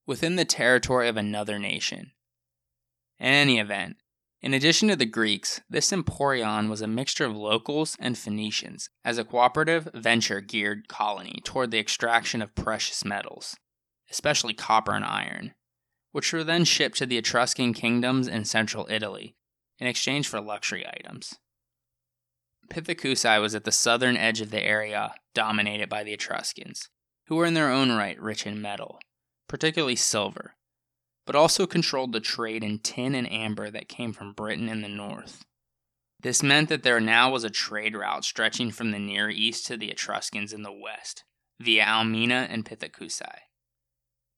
within 0.06 0.36
the 0.36 0.46
territory 0.46 1.08
of 1.08 1.16
another 1.16 1.58
nation. 1.58 2.12
In 3.20 3.28
any 3.28 3.60
event, 3.60 3.98
in 4.42 4.54
addition 4.54 4.88
to 4.88 4.96
the 4.96 5.06
Greeks, 5.06 5.62
this 5.70 5.92
emporion 5.92 6.70
was 6.70 6.82
a 6.82 6.88
mixture 6.88 7.26
of 7.26 7.36
locals 7.36 7.96
and 8.00 8.18
Phoenicians 8.18 8.90
as 9.06 9.18
a 9.18 9.24
cooperative, 9.24 9.88
venture 9.94 10.42
geared 10.42 10.88
colony 10.88 11.42
toward 11.44 11.72
the 11.72 11.80
extraction 11.80 12.42
of 12.42 12.56
precious 12.56 13.06
metals, 13.06 13.56
especially 14.10 14.54
copper 14.54 14.94
and 14.94 15.06
iron, 15.06 15.54
which 16.12 16.34
were 16.34 16.44
then 16.44 16.66
shipped 16.66 16.98
to 16.98 17.06
the 17.06 17.18
Etruscan 17.18 17.74
kingdoms 17.74 18.28
in 18.28 18.46
central 18.46 18.88
Italy 18.90 19.36
in 19.80 19.88
exchange 19.88 20.28
for 20.28 20.42
luxury 20.42 20.86
items. 20.88 21.36
Pithecusae 22.70 23.42
was 23.42 23.54
at 23.54 23.64
the 23.64 23.72
southern 23.72 24.18
edge 24.18 24.42
of 24.42 24.50
the 24.50 24.64
area 24.64 25.14
dominated 25.34 25.90
by 25.90 26.04
the 26.04 26.14
Etruscans, 26.14 26.90
who 27.28 27.36
were 27.36 27.46
in 27.46 27.54
their 27.54 27.70
own 27.70 27.92
right 27.92 28.20
rich 28.20 28.48
in 28.48 28.62
metal 28.62 29.00
particularly 29.52 29.98
silver, 29.98 30.56
but 31.32 31.38
also 31.38 31.66
controlled 31.66 32.12
the 32.12 32.20
trade 32.20 32.62
in 32.62 32.78
tin 32.78 33.16
and 33.16 33.32
amber 33.32 33.72
that 33.72 33.88
came 33.88 34.12
from 34.12 34.34
Britain 34.34 34.68
in 34.68 34.82
the 34.82 34.90
north. 34.90 35.46
This 36.20 36.44
meant 36.44 36.68
that 36.68 36.84
there 36.84 37.00
now 37.00 37.32
was 37.32 37.46
a 37.46 37.50
trade 37.50 37.96
route 37.96 38.26
stretching 38.26 38.70
from 38.70 38.92
the 38.92 39.00
Near 39.00 39.30
East 39.30 39.66
to 39.68 39.78
the 39.78 39.92
Etruscans 39.92 40.52
in 40.52 40.64
the 40.64 40.74
west, 40.74 41.24
via 41.58 41.86
Almina 41.86 42.48
and 42.50 42.66
Pithecusae. 42.66 43.44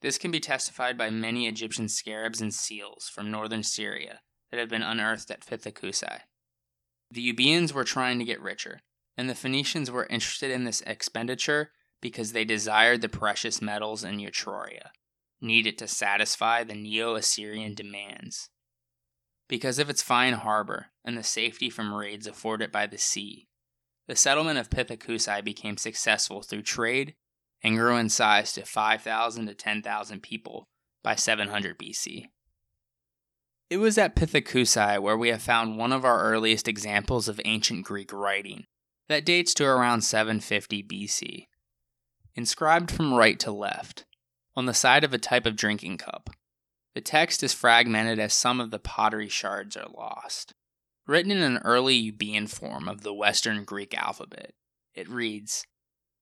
This 0.03 0.19
can 0.19 0.29
be 0.29 0.39
testified 0.39 0.95
by 0.95 1.09
many 1.09 1.47
Egyptian 1.47 1.89
scarabs 1.89 2.41
and 2.41 2.53
seals 2.53 3.09
from 3.11 3.31
northern 3.31 3.63
Syria 3.63 4.19
that 4.51 4.59
have 4.59 4.69
been 4.69 4.83
unearthed 4.83 5.31
at 5.31 5.43
Pithecusae. 5.43 6.19
The 7.09 7.33
Euboeans 7.33 7.73
were 7.73 7.83
trying 7.83 8.19
to 8.19 8.25
get 8.25 8.39
richer, 8.39 8.81
and 9.17 9.27
the 9.27 9.33
Phoenicians 9.33 9.89
were 9.89 10.05
interested 10.11 10.51
in 10.51 10.63
this 10.63 10.81
expenditure 10.81 11.71
because 12.01 12.33
they 12.33 12.45
desired 12.45 13.01
the 13.01 13.09
precious 13.09 13.63
metals 13.63 14.03
in 14.03 14.19
Etruria, 14.19 14.91
needed 15.43 15.77
to 15.77 15.87
satisfy 15.87 16.63
the 16.63 16.73
Neo 16.73 17.15
Assyrian 17.15 17.75
demands. 17.75 18.49
Because 19.47 19.77
of 19.77 19.89
its 19.89 20.01
fine 20.01 20.33
harbor 20.33 20.87
and 21.03 21.17
the 21.17 21.23
safety 21.23 21.69
from 21.69 21.93
raids 21.93 22.25
afforded 22.25 22.71
by 22.71 22.87
the 22.87 22.97
sea, 22.97 23.47
the 24.07 24.15
settlement 24.15 24.57
of 24.57 24.69
Pithecusae 24.69 25.43
became 25.43 25.77
successful 25.77 26.41
through 26.41 26.63
trade 26.63 27.15
and 27.61 27.77
grew 27.77 27.95
in 27.97 28.09
size 28.09 28.53
to 28.53 28.65
5,000 28.65 29.47
to 29.47 29.53
10,000 29.53 30.23
people 30.23 30.67
by 31.03 31.15
700 31.15 31.77
BC. 31.77 32.25
It 33.69 33.77
was 33.77 33.97
at 33.97 34.15
Pithecusae 34.15 35.01
where 35.01 35.17
we 35.17 35.29
have 35.29 35.41
found 35.41 35.77
one 35.77 35.91
of 35.91 36.05
our 36.05 36.21
earliest 36.21 36.67
examples 36.67 37.27
of 37.27 37.39
ancient 37.45 37.85
Greek 37.85 38.11
writing 38.11 38.65
that 39.07 39.25
dates 39.25 39.53
to 39.55 39.65
around 39.65 40.01
750 40.01 40.83
BC. 40.83 41.47
Inscribed 42.35 42.91
from 42.91 43.13
right 43.13 43.39
to 43.39 43.51
left, 43.51 44.05
on 44.55 44.65
the 44.65 44.73
side 44.73 45.03
of 45.03 45.13
a 45.13 45.17
type 45.17 45.45
of 45.45 45.55
drinking 45.55 45.97
cup. 45.97 46.29
The 46.95 47.01
text 47.01 47.41
is 47.41 47.53
fragmented 47.53 48.19
as 48.19 48.33
some 48.33 48.59
of 48.59 48.71
the 48.71 48.79
pottery 48.79 49.29
shards 49.29 49.75
are 49.75 49.89
lost. 49.95 50.53
Written 51.07 51.31
in 51.31 51.41
an 51.41 51.57
early 51.65 52.11
Euboean 52.11 52.47
form 52.47 52.87
of 52.87 53.01
the 53.01 53.13
Western 53.13 53.63
Greek 53.63 53.97
alphabet, 53.97 54.53
it 54.93 55.09
reads 55.09 55.65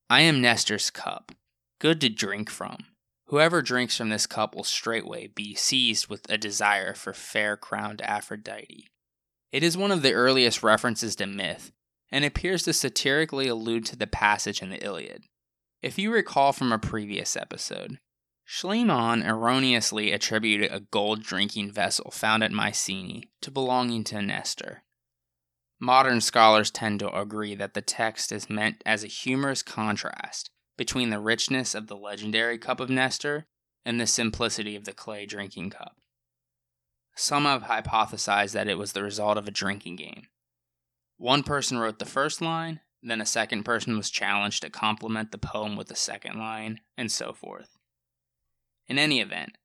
I 0.09 0.21
am 0.21 0.41
Nestor's 0.41 0.89
cup, 0.89 1.31
good 1.79 2.01
to 2.01 2.09
drink 2.09 2.49
from. 2.49 2.85
Whoever 3.27 3.61
drinks 3.61 3.95
from 3.95 4.09
this 4.09 4.27
cup 4.27 4.55
will 4.55 4.63
straightway 4.63 5.27
be 5.27 5.55
seized 5.55 6.07
with 6.07 6.29
a 6.29 6.37
desire 6.37 6.93
for 6.93 7.13
fair 7.13 7.55
crowned 7.55 8.01
Aphrodite. 8.01 8.87
It 9.51 9.63
is 9.63 9.77
one 9.77 9.91
of 9.91 10.01
the 10.01 10.13
earliest 10.13 10.63
references 10.63 11.15
to 11.17 11.27
myth, 11.27 11.71
and 12.11 12.25
appears 12.25 12.63
to 12.63 12.73
satirically 12.73 13.47
allude 13.47 13.85
to 13.85 13.95
the 13.95 14.07
passage 14.07 14.61
in 14.61 14.69
the 14.69 14.83
Iliad. 14.83 15.23
If 15.81 15.97
you 15.97 16.11
recall 16.11 16.51
from 16.51 16.71
a 16.71 16.77
previous 16.77 17.37
episode, 17.37 17.99
Schliemann 18.53 19.25
erroneously 19.25 20.11
attributed 20.11 20.73
a 20.73 20.81
gold 20.81 21.23
drinking 21.23 21.71
vessel 21.71 22.11
found 22.11 22.43
at 22.43 22.51
Mycenae 22.51 23.29
to 23.39 23.49
belonging 23.49 24.03
to 24.03 24.21
Nestor. 24.21 24.83
Modern 25.79 26.19
scholars 26.19 26.69
tend 26.69 26.99
to 26.99 27.17
agree 27.17 27.55
that 27.55 27.75
the 27.75 27.81
text 27.81 28.29
is 28.29 28.49
meant 28.49 28.83
as 28.85 29.05
a 29.05 29.07
humorous 29.07 29.63
contrast 29.63 30.49
between 30.75 31.11
the 31.11 31.19
richness 31.21 31.73
of 31.73 31.87
the 31.87 31.95
legendary 31.95 32.57
cup 32.57 32.81
of 32.81 32.89
Nestor 32.89 33.45
and 33.85 34.01
the 34.01 34.05
simplicity 34.05 34.75
of 34.75 34.83
the 34.83 34.91
clay 34.91 35.25
drinking 35.25 35.69
cup. 35.69 35.95
Some 37.15 37.45
have 37.45 37.63
hypothesized 37.63 38.51
that 38.51 38.67
it 38.67 38.77
was 38.77 38.91
the 38.91 39.01
result 39.01 39.37
of 39.37 39.47
a 39.47 39.51
drinking 39.51 39.95
game. 39.95 40.27
One 41.15 41.43
person 41.43 41.77
wrote 41.77 41.99
the 41.99 42.05
first 42.05 42.41
line, 42.41 42.81
then 43.01 43.21
a 43.21 43.25
second 43.25 43.63
person 43.63 43.95
was 43.95 44.09
challenged 44.09 44.61
to 44.63 44.69
complement 44.69 45.31
the 45.31 45.37
poem 45.37 45.77
with 45.77 45.87
the 45.87 45.95
second 45.95 46.37
line, 46.37 46.81
and 46.97 47.09
so 47.09 47.31
forth. 47.31 47.77
In 48.91 48.99
any 48.99 49.21
event, 49.21 49.57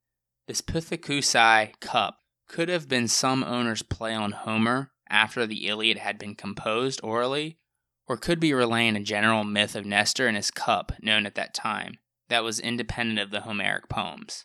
this 0.47 0.61
Pithecusae 0.61 1.81
cup 1.81 2.21
could 2.47 2.69
have 2.69 2.89
been 2.89 3.09
some 3.09 3.43
owner's 3.43 3.83
play 3.83 4.15
on 4.15 4.31
Homer 4.31 4.93
after 5.11 5.49
the 5.49 5.67
Iliad 5.67 5.99
had 5.99 6.17
been 6.17 6.37
composed 6.37 7.01
orally, 7.03 7.59
or 8.07 8.17
could 8.17 8.39
be 8.39 8.55
relaying 8.55 8.95
a 8.95 9.03
general 9.03 9.43
myth 9.43 9.75
of 9.75 9.85
Nestor 9.85 10.29
and 10.29 10.37
his 10.37 10.53
cup 10.53 10.93
known 11.03 11.27
at 11.27 11.35
that 11.35 11.55
time 11.55 11.99
that 12.29 12.45
was 12.45 12.61
independent 12.61 13.19
of 13.19 13.33
the 13.33 13.41
Homeric 13.41 13.89
poems. 13.89 14.45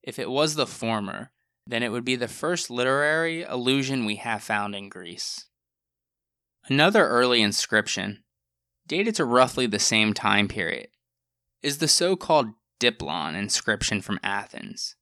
If 0.00 0.20
it 0.20 0.30
was 0.30 0.54
the 0.54 0.68
former, 0.68 1.32
then 1.66 1.82
it 1.82 1.90
would 1.90 2.04
be 2.04 2.14
the 2.14 2.28
first 2.28 2.70
literary 2.70 3.42
allusion 3.42 4.04
we 4.04 4.14
have 4.14 4.44
found 4.44 4.76
in 4.76 4.88
Greece. 4.88 5.46
Another 6.68 7.04
early 7.08 7.42
inscription, 7.42 8.22
dated 8.86 9.16
to 9.16 9.24
roughly 9.24 9.66
the 9.66 9.80
same 9.80 10.14
time 10.14 10.46
period, 10.46 10.86
is 11.64 11.78
the 11.78 11.88
so 11.88 12.14
called 12.14 12.52
Dipylon 12.80 13.34
inscription 13.34 14.00
from 14.00 14.20
Athens. 14.22 14.96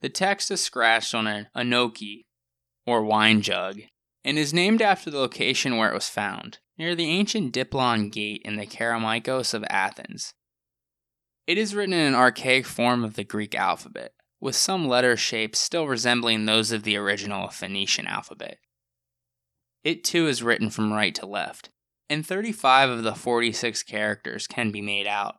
The 0.00 0.08
text 0.08 0.50
is 0.50 0.60
scratched 0.60 1.14
on 1.14 1.26
an 1.26 1.48
oinochoe, 1.56 2.24
or 2.86 3.02
wine 3.02 3.42
jug, 3.42 3.80
and 4.24 4.38
is 4.38 4.54
named 4.54 4.82
after 4.82 5.10
the 5.10 5.18
location 5.18 5.76
where 5.76 5.90
it 5.90 5.94
was 5.94 6.08
found, 6.08 6.58
near 6.78 6.94
the 6.94 7.08
ancient 7.08 7.52
Dipylon 7.52 8.10
Gate 8.10 8.42
in 8.44 8.56
the 8.56 8.66
Kerameikos 8.66 9.54
of 9.54 9.64
Athens. 9.70 10.34
It 11.46 11.58
is 11.58 11.74
written 11.74 11.94
in 11.94 12.06
an 12.06 12.14
archaic 12.14 12.66
form 12.66 13.04
of 13.04 13.14
the 13.14 13.24
Greek 13.24 13.54
alphabet, 13.54 14.12
with 14.40 14.56
some 14.56 14.86
letter 14.86 15.16
shapes 15.16 15.58
still 15.58 15.86
resembling 15.86 16.44
those 16.44 16.72
of 16.72 16.82
the 16.82 16.96
original 16.96 17.48
Phoenician 17.48 18.06
alphabet. 18.06 18.58
It 19.84 20.04
too 20.04 20.26
is 20.26 20.42
written 20.42 20.70
from 20.70 20.92
right 20.92 21.14
to 21.14 21.26
left, 21.26 21.70
and 22.10 22.26
35 22.26 22.90
of 22.90 23.02
the 23.04 23.14
46 23.14 23.82
characters 23.84 24.46
can 24.46 24.70
be 24.70 24.82
made 24.82 25.06
out. 25.06 25.36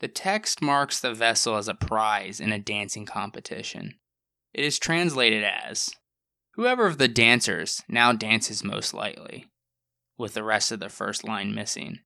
The 0.00 0.08
text 0.08 0.62
marks 0.62 0.98
the 0.98 1.14
vessel 1.14 1.56
as 1.56 1.68
a 1.68 1.74
prize 1.74 2.40
in 2.40 2.52
a 2.52 2.58
dancing 2.58 3.06
competition. 3.06 3.94
It 4.52 4.64
is 4.64 4.78
translated 4.78 5.44
as 5.44 5.90
Whoever 6.54 6.86
of 6.86 6.98
the 6.98 7.08
dancers 7.08 7.82
now 7.88 8.12
dances 8.12 8.64
most 8.64 8.92
lightly, 8.92 9.46
with 10.18 10.34
the 10.34 10.42
rest 10.42 10.72
of 10.72 10.80
the 10.80 10.88
first 10.88 11.22
line 11.24 11.54
missing. 11.54 12.00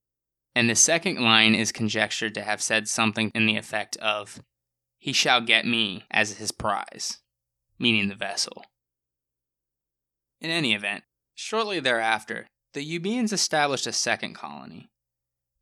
And 0.55 0.69
the 0.69 0.75
second 0.75 1.21
line 1.21 1.55
is 1.55 1.73
conjectured 1.73 2.35
to 2.35 2.43
have 2.43 2.63
said 2.63 2.87
something 2.87 3.31
in 3.35 3.47
the 3.47 3.57
effect 3.57 3.97
of 3.97 4.41
He 4.99 5.13
shall 5.13 5.41
get 5.41 5.67
me 5.67 6.05
as 6.11 6.37
his 6.37 6.53
prize, 6.53 7.19
meaning 7.79 8.09
the 8.09 8.15
vessel. 8.15 8.65
In 10.41 10.51
any 10.51 10.75
event, 10.75 11.05
shortly 11.35 11.81
thereafter, 11.81 12.47
the 12.75 12.85
Euboeans 12.85 13.33
established 13.33 13.87
a 13.87 13.93
second 13.93 14.35
colony, 14.35 14.91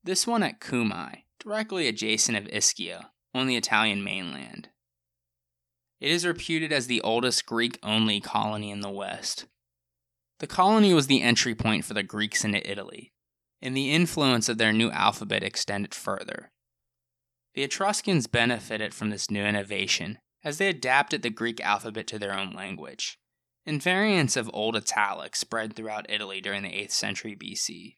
this 0.05 0.27
one 0.27 0.43
at 0.43 0.61
Cumae, 0.61 1.23
directly 1.43 1.89
adjacent 1.89 2.39
of 2.39 2.45
Ischia, 2.45 3.07
on 3.35 3.47
the 3.47 3.57
Italian 3.57 4.05
mainland. 4.05 4.69
It 6.01 6.11
is 6.11 6.27
reputed 6.27 6.73
as 6.73 6.87
the 6.87 7.01
oldest 7.01 7.47
Greek 7.47 7.79
only 7.83 8.21
colony 8.21 8.71
in 8.71 8.81
the 8.81 8.91
West. 8.91 9.47
The 10.39 10.47
colony 10.47 10.93
was 10.93 11.07
the 11.07 11.23
entry 11.23 11.55
point 11.55 11.85
for 11.85 11.95
the 11.95 12.03
Greeks 12.03 12.45
into 12.45 12.69
Italy, 12.69 13.13
and 13.61 13.77
the 13.77 13.93
influence 13.93 14.49
of 14.49 14.59
their 14.59 14.73
new 14.73 14.91
alphabet 14.91 15.43
extended 15.43 15.95
further. 15.95 16.51
The 17.55 17.63
Etruscans 17.63 18.27
benefited 18.27 18.95
from 18.95 19.11
this 19.11 19.31
new 19.31 19.45
innovation 19.45 20.19
as 20.45 20.59
they 20.59 20.69
adapted 20.69 21.23
the 21.23 21.31
Greek 21.31 21.61
alphabet 21.61 22.07
to 22.09 22.19
their 22.19 22.37
own 22.37 22.53
language, 22.53 23.19
and 23.65 23.83
variants 23.83 24.37
of 24.37 24.51
Old 24.53 24.75
Italic 24.75 25.37
spread 25.37 25.75
throughout 25.75 26.11
Italy 26.11 26.41
during 26.41 26.63
the 26.63 26.71
8th 26.71 26.91
century 26.91 27.37
BC. 27.37 27.97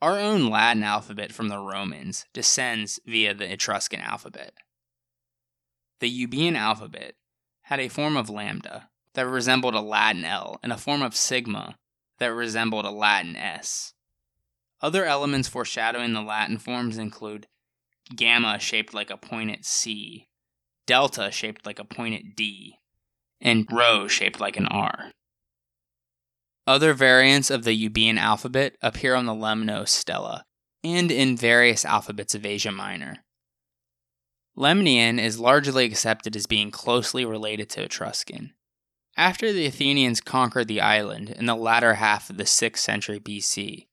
Our 0.00 0.18
own 0.18 0.48
Latin 0.48 0.84
alphabet 0.84 1.32
from 1.32 1.48
the 1.48 1.58
Romans 1.58 2.24
descends 2.32 3.00
via 3.04 3.34
the 3.34 3.52
Etruscan 3.52 4.00
alphabet. 4.00 4.52
The 5.98 6.08
Euboean 6.08 6.56
alphabet 6.56 7.16
had 7.62 7.80
a 7.80 7.88
form 7.88 8.16
of 8.16 8.30
lambda 8.30 8.90
that 9.14 9.26
resembled 9.26 9.74
a 9.74 9.80
Latin 9.80 10.24
L 10.24 10.60
and 10.62 10.72
a 10.72 10.76
form 10.76 11.02
of 11.02 11.16
sigma 11.16 11.78
that 12.18 12.32
resembled 12.32 12.84
a 12.84 12.90
Latin 12.90 13.34
S. 13.34 13.94
Other 14.80 15.04
elements 15.04 15.48
foreshadowing 15.48 16.12
the 16.12 16.22
Latin 16.22 16.58
forms 16.58 16.96
include 16.96 17.48
gamma 18.14 18.60
shaped 18.60 18.94
like 18.94 19.10
a 19.10 19.16
pointed 19.16 19.64
C, 19.64 20.28
delta 20.86 21.32
shaped 21.32 21.66
like 21.66 21.80
a 21.80 21.84
pointed 21.84 22.36
D, 22.36 22.78
and 23.40 23.66
rho 23.72 24.06
shaped 24.06 24.38
like 24.38 24.56
an 24.56 24.66
R. 24.66 25.10
Other 26.68 26.92
variants 26.92 27.48
of 27.48 27.64
the 27.64 27.72
Euboean 27.72 28.18
alphabet 28.18 28.76
appear 28.82 29.14
on 29.14 29.24
the 29.24 29.32
Lemnos 29.32 29.88
stela 29.88 30.44
and 30.84 31.10
in 31.10 31.34
various 31.34 31.82
alphabets 31.82 32.34
of 32.34 32.44
Asia 32.44 32.70
Minor. 32.70 33.24
Lemnian 34.54 35.18
is 35.18 35.40
largely 35.40 35.86
accepted 35.86 36.36
as 36.36 36.44
being 36.44 36.70
closely 36.70 37.24
related 37.24 37.70
to 37.70 37.84
Etruscan. 37.84 38.52
After 39.16 39.50
the 39.50 39.64
Athenians 39.64 40.20
conquered 40.20 40.68
the 40.68 40.82
island 40.82 41.30
in 41.30 41.46
the 41.46 41.56
latter 41.56 41.94
half 41.94 42.28
of 42.28 42.36
the 42.36 42.44
6th 42.44 42.76
century 42.76 43.18
BC, 43.18 43.86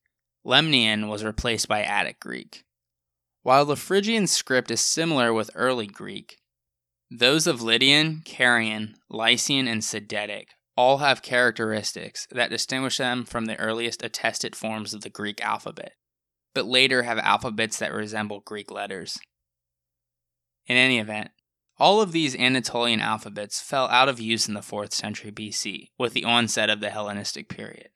Lemnian 0.45 1.07
was 1.07 1.23
replaced 1.23 1.69
by 1.69 1.81
Attic 1.81 2.19
Greek. 2.19 2.65
While 3.41 3.63
the 3.63 3.77
Phrygian 3.77 4.27
script 4.27 4.69
is 4.69 4.81
similar 4.81 5.31
with 5.31 5.49
early 5.55 5.88
Greek, 5.88 6.39
those 7.09 7.47
of 7.47 7.61
Lydian, 7.61 8.21
Carian, 8.25 8.95
Lycian, 9.09 9.65
and 9.65 9.81
Sidetic 9.81 10.47
all 10.77 10.97
have 10.97 11.21
characteristics 11.21 12.27
that 12.31 12.49
distinguish 12.49 12.97
them 12.97 13.23
from 13.23 13.45
the 13.45 13.59
earliest 13.59 14.03
attested 14.03 14.55
forms 14.55 14.93
of 14.93 15.01
the 15.01 15.09
Greek 15.09 15.43
alphabet, 15.43 15.93
but 16.53 16.65
later 16.65 17.03
have 17.03 17.17
alphabets 17.19 17.79
that 17.79 17.93
resemble 17.93 18.41
Greek 18.41 18.69
letters. 18.69 19.17
In 20.67 20.77
any 20.77 20.99
event, 20.99 21.31
all 21.77 22.01
of 22.01 22.11
these 22.11 22.35
Anatolian 22.35 23.01
alphabets 23.01 23.61
fell 23.61 23.88
out 23.88 24.09
of 24.09 24.19
use 24.19 24.47
in 24.47 24.53
the 24.53 24.61
4th 24.61 24.93
century 24.93 25.31
BC 25.31 25.89
with 25.97 26.13
the 26.13 26.23
onset 26.23 26.69
of 26.69 26.79
the 26.79 26.89
Hellenistic 26.89 27.49
period. 27.49 27.89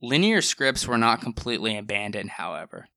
Linear 0.00 0.40
scripts 0.40 0.86
were 0.86 0.98
not 0.98 1.20
completely 1.20 1.76
abandoned, 1.76 2.30
however. 2.30 2.88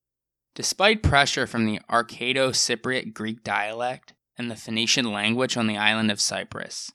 Despite 0.55 1.03
pressure 1.03 1.45
from 1.45 1.65
the 1.65 1.79
Arcado 1.89 2.49
Cypriot 2.49 3.13
Greek 3.13 3.43
dialect 3.43 4.13
and 4.37 4.49
the 4.49 4.55
Phoenician 4.55 5.11
language 5.11 5.57
on 5.57 5.67
the 5.67 5.77
island 5.77 6.09
of 6.11 6.21
Cyprus, 6.21 6.91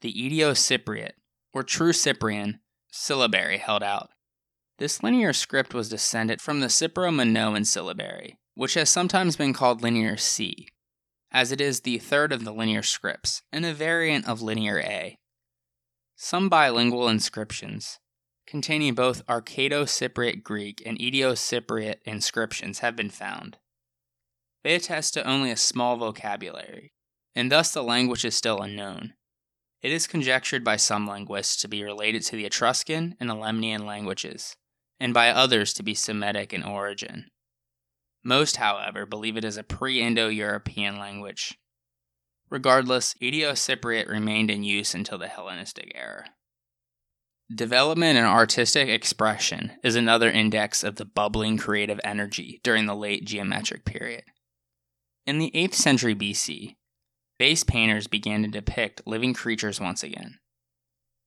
the 0.00 0.12
Eteo-Cypriot, 0.12 1.12
or 1.52 1.62
True 1.62 1.92
Cyprian, 1.92 2.60
syllabary 2.90 3.58
held 3.58 3.82
out. 3.82 4.10
This 4.78 5.02
linear 5.02 5.32
script 5.32 5.74
was 5.74 5.88
descended 5.88 6.40
from 6.40 6.60
the 6.60 6.68
Cypro-Minoan 6.68 7.64
syllabary, 7.64 8.38
which 8.54 8.74
has 8.74 8.88
sometimes 8.88 9.36
been 9.36 9.52
called 9.52 9.82
Linear 9.82 10.16
C, 10.16 10.68
as 11.32 11.52
it 11.52 11.60
is 11.60 11.80
the 11.80 11.98
third 11.98 12.32
of 12.32 12.44
the 12.44 12.52
linear 12.52 12.82
scripts 12.82 13.42
and 13.52 13.66
a 13.66 13.74
variant 13.74 14.28
of 14.28 14.40
Linear 14.40 14.78
A. 14.78 15.18
Some 16.16 16.48
bilingual 16.48 17.08
inscriptions, 17.08 17.98
containing 18.46 18.94
both 18.94 19.26
Arcado 19.26 19.84
Cypriot 19.84 20.42
Greek 20.42 20.82
and 20.86 20.98
Eteo 20.98 21.32
Cypriot 21.32 21.96
inscriptions, 22.04 22.78
have 22.78 22.96
been 22.96 23.10
found. 23.10 23.58
they 24.64 24.74
attest 24.74 25.14
to 25.14 25.26
only 25.26 25.50
a 25.50 25.56
small 25.56 25.96
vocabulary, 25.96 26.92
and 27.34 27.50
thus 27.50 27.72
the 27.72 27.82
language 27.82 28.24
is 28.24 28.34
still 28.34 28.60
unknown. 28.60 29.14
It 29.80 29.92
is 29.92 30.06
conjectured 30.08 30.64
by 30.64 30.76
some 30.76 31.06
linguists 31.06 31.56
to 31.62 31.68
be 31.68 31.84
related 31.84 32.22
to 32.22 32.36
the 32.36 32.46
Etruscan 32.46 33.14
and 33.20 33.30
Lemnian 33.30 33.84
languages, 33.84 34.56
and 34.98 35.14
by 35.14 35.30
others 35.30 35.72
to 35.74 35.82
be 35.82 35.94
Semitic 35.94 36.52
in 36.52 36.64
origin. 36.64 37.26
Most, 38.24 38.56
however, 38.56 39.06
believe 39.06 39.36
it 39.36 39.44
is 39.44 39.56
a 39.56 39.62
pre 39.62 40.00
Indo 40.00 40.28
European 40.28 40.98
language. 40.98 41.56
Regardless, 42.50 43.14
Eteo 43.22 43.52
Cypriot 43.52 44.08
remained 44.08 44.50
in 44.50 44.64
use 44.64 44.94
until 44.94 45.18
the 45.18 45.28
Hellenistic 45.28 45.92
era. 45.94 46.24
Development 47.54 48.18
and 48.18 48.26
artistic 48.26 48.88
expression 48.88 49.72
is 49.82 49.96
another 49.96 50.30
index 50.30 50.82
of 50.82 50.96
the 50.96 51.04
bubbling 51.04 51.56
creative 51.56 52.00
energy 52.04 52.60
during 52.62 52.86
the 52.86 52.96
late 52.96 53.24
geometric 53.24 53.84
period. 53.84 54.24
In 55.24 55.38
the 55.38 55.50
8th 55.54 55.74
century 55.74 56.14
BC, 56.14 56.74
vase 57.38 57.64
painters 57.64 58.06
began 58.06 58.42
to 58.42 58.48
depict 58.48 59.02
living 59.06 59.32
creatures 59.32 59.80
once 59.80 60.02
again. 60.02 60.38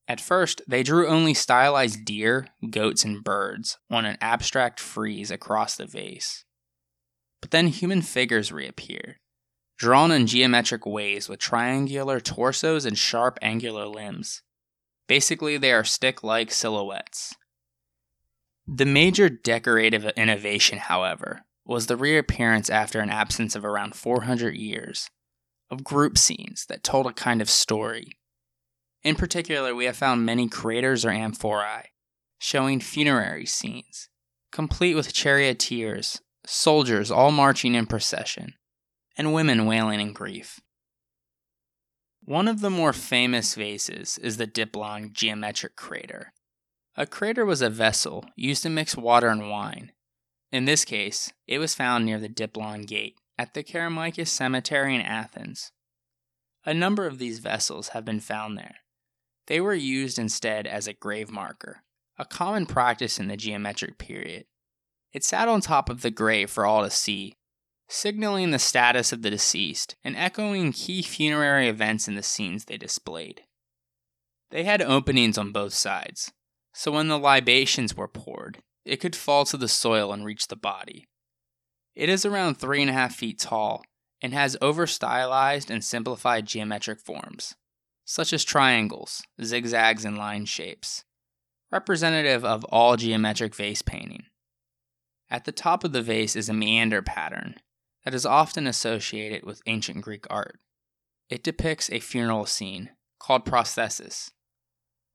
At 0.08 0.20
first, 0.20 0.62
they 0.66 0.82
drew 0.82 1.08
only 1.08 1.32
stylized 1.32 2.04
deer, 2.04 2.48
goats, 2.70 3.04
and 3.04 3.22
birds 3.22 3.78
on 3.90 4.04
an 4.04 4.18
abstract 4.20 4.80
frieze 4.80 5.30
across 5.30 5.76
the 5.76 5.86
vase. 5.86 6.44
But 7.40 7.50
then 7.50 7.68
human 7.68 8.02
figures 8.02 8.52
reappeared, 8.52 9.16
drawn 9.78 10.10
in 10.10 10.26
geometric 10.26 10.84
ways 10.84 11.28
with 11.28 11.40
triangular 11.40 12.20
torsos 12.20 12.84
and 12.84 12.98
sharp 12.98 13.38
angular 13.40 13.86
limbs. 13.86 14.42
Basically, 15.08 15.56
they 15.56 15.72
are 15.72 15.84
stick 15.84 16.22
like 16.22 16.50
silhouettes. 16.50 17.34
The 18.66 18.86
major 18.86 19.28
decorative 19.28 20.04
innovation, 20.16 20.78
however, 20.78 21.42
was 21.64 21.86
the 21.86 21.96
reappearance 21.96 22.70
after 22.70 23.00
an 23.00 23.10
absence 23.10 23.56
of 23.56 23.64
around 23.64 23.94
400 23.94 24.54
years 24.56 25.10
of 25.72 25.82
group 25.82 26.18
scenes 26.18 26.66
that 26.66 26.84
told 26.84 27.06
a 27.06 27.12
kind 27.14 27.40
of 27.40 27.48
story. 27.48 28.12
In 29.02 29.16
particular, 29.16 29.74
we 29.74 29.86
have 29.86 29.96
found 29.96 30.26
many 30.26 30.46
kraters 30.46 31.04
or 31.04 31.10
amphorae 31.10 31.88
showing 32.38 32.78
funerary 32.78 33.46
scenes, 33.46 34.08
complete 34.50 34.94
with 34.94 35.14
charioteers, 35.14 36.20
soldiers 36.44 37.10
all 37.10 37.32
marching 37.32 37.74
in 37.74 37.86
procession, 37.86 38.52
and 39.16 39.32
women 39.32 39.64
wailing 39.64 40.00
in 40.00 40.12
grief. 40.12 40.60
One 42.22 42.48
of 42.48 42.60
the 42.60 42.70
more 42.70 42.92
famous 42.92 43.54
vases 43.54 44.18
is 44.18 44.36
the 44.36 44.46
Dipylon 44.46 45.12
geometric 45.12 45.74
krater. 45.74 46.26
A 46.96 47.06
krater 47.06 47.46
was 47.46 47.62
a 47.62 47.70
vessel 47.70 48.26
used 48.36 48.62
to 48.64 48.68
mix 48.68 48.94
water 48.94 49.28
and 49.28 49.48
wine. 49.48 49.92
In 50.50 50.66
this 50.66 50.84
case, 50.84 51.32
it 51.46 51.58
was 51.58 51.74
found 51.74 52.04
near 52.04 52.20
the 52.20 52.28
Dipylon 52.28 52.86
Gate 52.86 53.16
at 53.42 53.54
the 53.54 53.64
Kerameikos 53.64 54.28
Cemetery 54.28 54.94
in 54.94 55.00
Athens. 55.00 55.72
A 56.64 56.72
number 56.72 57.08
of 57.08 57.18
these 57.18 57.40
vessels 57.40 57.88
have 57.88 58.04
been 58.04 58.20
found 58.20 58.56
there. 58.56 58.76
They 59.48 59.60
were 59.60 59.74
used 59.74 60.16
instead 60.16 60.64
as 60.64 60.86
a 60.86 60.92
grave 60.92 61.28
marker, 61.28 61.82
a 62.16 62.24
common 62.24 62.66
practice 62.66 63.18
in 63.18 63.26
the 63.26 63.36
geometric 63.36 63.98
period. 63.98 64.44
It 65.12 65.24
sat 65.24 65.48
on 65.48 65.60
top 65.60 65.90
of 65.90 66.02
the 66.02 66.10
grave 66.12 66.50
for 66.50 66.64
all 66.64 66.84
to 66.84 66.90
see, 66.90 67.34
signaling 67.88 68.52
the 68.52 68.60
status 68.60 69.12
of 69.12 69.22
the 69.22 69.30
deceased 69.30 69.96
and 70.04 70.16
echoing 70.16 70.70
key 70.70 71.02
funerary 71.02 71.66
events 71.66 72.06
in 72.06 72.14
the 72.14 72.22
scenes 72.22 72.66
they 72.66 72.76
displayed. 72.76 73.42
They 74.52 74.62
had 74.62 74.80
openings 74.80 75.36
on 75.36 75.50
both 75.50 75.74
sides, 75.74 76.30
so 76.72 76.92
when 76.92 77.08
the 77.08 77.18
libations 77.18 77.96
were 77.96 78.06
poured, 78.06 78.58
it 78.84 78.98
could 78.98 79.16
fall 79.16 79.44
to 79.46 79.56
the 79.56 79.66
soil 79.66 80.12
and 80.12 80.24
reach 80.24 80.46
the 80.46 80.54
body. 80.54 81.08
It 81.94 82.08
is 82.08 82.24
around 82.24 82.54
three 82.54 82.80
and 82.80 82.90
a 82.90 82.94
half 82.94 83.14
feet 83.14 83.38
tall 83.38 83.82
and 84.22 84.32
has 84.32 84.56
over 84.62 84.86
stylized 84.86 85.70
and 85.70 85.84
simplified 85.84 86.46
geometric 86.46 87.00
forms, 87.00 87.54
such 88.04 88.32
as 88.32 88.44
triangles, 88.44 89.22
zigzags, 89.42 90.04
and 90.04 90.16
line 90.16 90.46
shapes, 90.46 91.04
representative 91.70 92.44
of 92.44 92.64
all 92.64 92.96
geometric 92.96 93.54
vase 93.54 93.82
painting. 93.82 94.24
At 95.28 95.44
the 95.44 95.52
top 95.52 95.84
of 95.84 95.92
the 95.92 96.02
vase 96.02 96.36
is 96.36 96.48
a 96.48 96.54
meander 96.54 97.02
pattern, 97.02 97.56
that 98.04 98.14
is 98.14 98.26
often 98.26 98.66
associated 98.66 99.44
with 99.44 99.62
ancient 99.66 100.02
Greek 100.02 100.26
art. 100.30 100.58
It 101.28 101.42
depicts 101.42 101.90
a 101.90 102.00
funeral 102.00 102.46
scene 102.46 102.90
called 103.18 103.44
prothesis, 103.44 104.30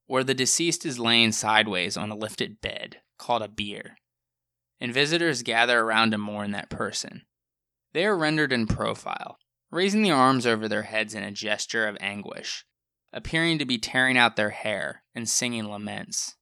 where 0.06 0.24
the 0.24 0.34
deceased 0.34 0.86
is 0.86 1.00
laying 1.00 1.32
sideways 1.32 1.98
on 1.98 2.10
a 2.10 2.16
lifted 2.16 2.62
bed 2.62 2.98
called 3.18 3.42
a 3.42 3.48
bier, 3.48 3.98
and 4.80 4.94
visitors 4.94 5.44
gather 5.44 5.80
around 5.80 6.12
to 6.12 6.18
mourn 6.18 6.52
that 6.52 6.70
person. 6.70 7.24
They 7.94 8.06
are 8.06 8.18
rendered 8.18 8.54
in 8.54 8.68
profile, 8.68 9.38
raising 9.72 10.02
the 10.04 10.12
arms 10.12 10.46
over 10.46 10.68
their 10.68 10.84
heads 10.84 11.14
in 11.14 11.24
a 11.24 11.32
gesture 11.32 11.88
of 11.88 11.98
anguish, 12.00 12.66
appearing 13.12 13.58
to 13.60 13.66
be 13.66 13.78
tearing 13.78 14.18
out 14.18 14.36
their 14.36 14.52
hair 14.52 15.04
and 15.16 15.28
singing 15.28 15.70
laments. 15.70 16.36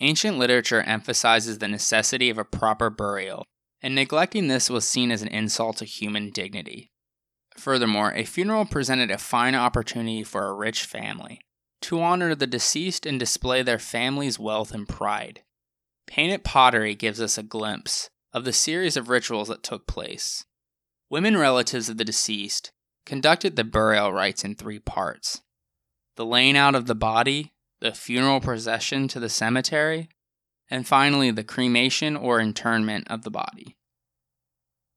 Ancient 0.00 0.38
literature 0.38 0.80
emphasizes 0.80 1.58
the 1.58 1.68
necessity 1.68 2.30
of 2.30 2.38
a 2.38 2.44
proper 2.44 2.88
burial 2.88 3.44
and 3.82 3.94
neglecting 3.94 4.48
this 4.48 4.70
was 4.70 4.86
seen 4.86 5.10
as 5.10 5.22
an 5.22 5.28
insult 5.28 5.78
to 5.78 5.84
human 5.84 6.30
dignity. 6.30 6.90
Furthermore, 7.56 8.12
a 8.14 8.24
funeral 8.24 8.64
presented 8.64 9.10
a 9.10 9.18
fine 9.18 9.54
opportunity 9.54 10.22
for 10.22 10.46
a 10.46 10.54
rich 10.54 10.84
family 10.84 11.40
to 11.82 12.00
honor 12.00 12.34
the 12.34 12.46
deceased 12.46 13.06
and 13.06 13.18
display 13.18 13.62
their 13.62 13.78
family's 13.78 14.38
wealth 14.38 14.72
and 14.72 14.88
pride. 14.88 15.42
Painted 16.10 16.42
pottery 16.42 16.96
gives 16.96 17.20
us 17.20 17.38
a 17.38 17.42
glimpse 17.42 18.10
of 18.32 18.44
the 18.44 18.52
series 18.52 18.96
of 18.96 19.08
rituals 19.08 19.46
that 19.46 19.62
took 19.62 19.86
place. 19.86 20.44
Women 21.08 21.36
relatives 21.36 21.88
of 21.88 21.98
the 21.98 22.04
deceased 22.04 22.72
conducted 23.06 23.54
the 23.54 23.62
burial 23.62 24.12
rites 24.12 24.44
in 24.44 24.56
three 24.56 24.80
parts 24.80 25.42
the 26.16 26.26
laying 26.26 26.56
out 26.56 26.74
of 26.74 26.86
the 26.86 26.96
body, 26.96 27.54
the 27.80 27.92
funeral 27.92 28.40
procession 28.40 29.06
to 29.08 29.20
the 29.20 29.28
cemetery, 29.28 30.08
and 30.68 30.86
finally 30.86 31.30
the 31.30 31.44
cremation 31.44 32.16
or 32.16 32.40
internment 32.40 33.06
of 33.08 33.22
the 33.22 33.30
body. 33.30 33.76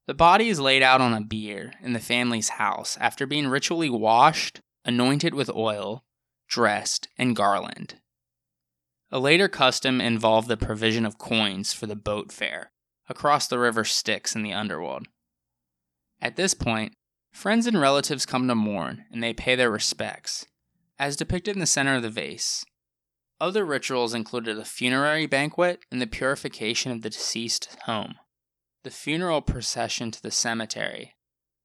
The 0.07 0.15
body 0.15 0.49
is 0.49 0.59
laid 0.59 0.81
out 0.81 0.99
on 0.99 1.13
a 1.13 1.21
bier 1.21 1.73
in 1.79 1.93
the 1.93 1.99
family's 1.99 2.49
house 2.49 2.97
after 2.99 3.27
being 3.27 3.47
ritually 3.47 3.89
washed, 3.89 4.61
anointed 4.83 5.35
with 5.35 5.49
oil, 5.51 6.03
dressed, 6.49 7.07
and 7.17 7.35
garland. 7.35 8.01
A 9.13 9.19
later 9.19 9.47
custom 9.47 10.01
involved 10.01 10.47
the 10.47 10.57
provision 10.57 11.05
of 11.05 11.19
coins 11.19 11.71
for 11.71 11.85
the 11.85 11.95
boat 11.95 12.31
fare 12.31 12.71
across 13.07 13.45
the 13.45 13.59
river 13.59 13.83
Styx 13.83 14.35
in 14.35 14.41
the 14.41 14.53
underworld. 14.53 15.05
At 16.19 16.35
this 16.35 16.55
point, 16.55 16.93
friends 17.31 17.67
and 17.67 17.79
relatives 17.79 18.25
come 18.25 18.47
to 18.47 18.55
mourn 18.55 19.05
and 19.11 19.21
they 19.21 19.31
pay 19.31 19.55
their 19.55 19.69
respects, 19.69 20.47
as 20.97 21.15
depicted 21.15 21.55
in 21.55 21.59
the 21.59 21.67
center 21.67 21.93
of 21.93 22.01
the 22.01 22.09
vase. 22.09 22.65
Other 23.39 23.63
rituals 23.63 24.15
included 24.15 24.57
a 24.57 24.65
funerary 24.65 25.27
banquet 25.27 25.81
and 25.91 26.01
the 26.01 26.07
purification 26.07 26.91
of 26.91 27.03
the 27.03 27.11
deceased 27.11 27.77
home. 27.85 28.15
The 28.83 28.89
funeral 28.89 29.43
procession 29.43 30.09
to 30.09 30.23
the 30.23 30.31
cemetery, 30.31 31.13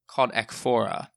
called 0.06 0.32
ekphora, 0.32 1.08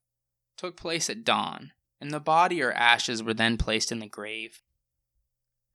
took 0.56 0.78
place 0.78 1.10
at 1.10 1.24
dawn, 1.24 1.72
and 2.00 2.10
the 2.10 2.20
body 2.20 2.62
or 2.62 2.72
ashes 2.72 3.22
were 3.22 3.34
then 3.34 3.58
placed 3.58 3.92
in 3.92 3.98
the 3.98 4.08
grave. 4.08 4.62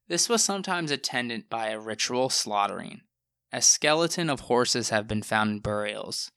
This 0.08 0.30
was 0.30 0.43
sometimes 0.43 0.89
attended 0.89 1.50
by 1.50 1.67
a 1.67 1.80
ritual 1.80 2.30
slaughtering, 2.30 3.02
as 3.52 3.65
skeleton 3.65 4.30
of 4.30 4.41
horses 4.41 4.89
have 4.89 5.08
been 5.08 5.22
found 5.22 5.52
in 5.52 5.60
burials, 5.60 6.32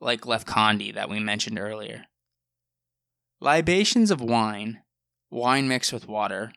like 0.00 0.20
Lefkandi 0.20 0.94
that 0.94 1.10
we 1.10 1.18
mentioned 1.18 1.58
earlier. 1.58 2.04
Libations 3.40 4.10
of 4.12 4.20
wine, 4.20 4.82
wine 5.30 5.66
mixed 5.66 5.92
with 5.92 6.06
water, 6.06 6.52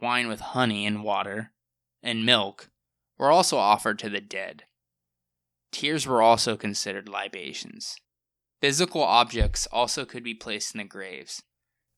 wine 0.00 0.28
with 0.28 0.40
honey 0.40 0.86
and 0.86 1.02
water, 1.02 1.50
and 2.02 2.24
milk 2.24 2.70
were 3.18 3.30
also 3.30 3.58
offered 3.58 3.98
to 3.98 4.08
the 4.08 4.20
dead. 4.20 4.64
Tears 5.72 6.06
were 6.06 6.22
also 6.22 6.56
considered 6.56 7.08
libations. 7.08 7.96
Physical 8.60 9.02
objects 9.02 9.66
also 9.72 10.04
could 10.04 10.22
be 10.22 10.34
placed 10.34 10.74
in 10.74 10.78
the 10.78 10.84
graves, 10.84 11.42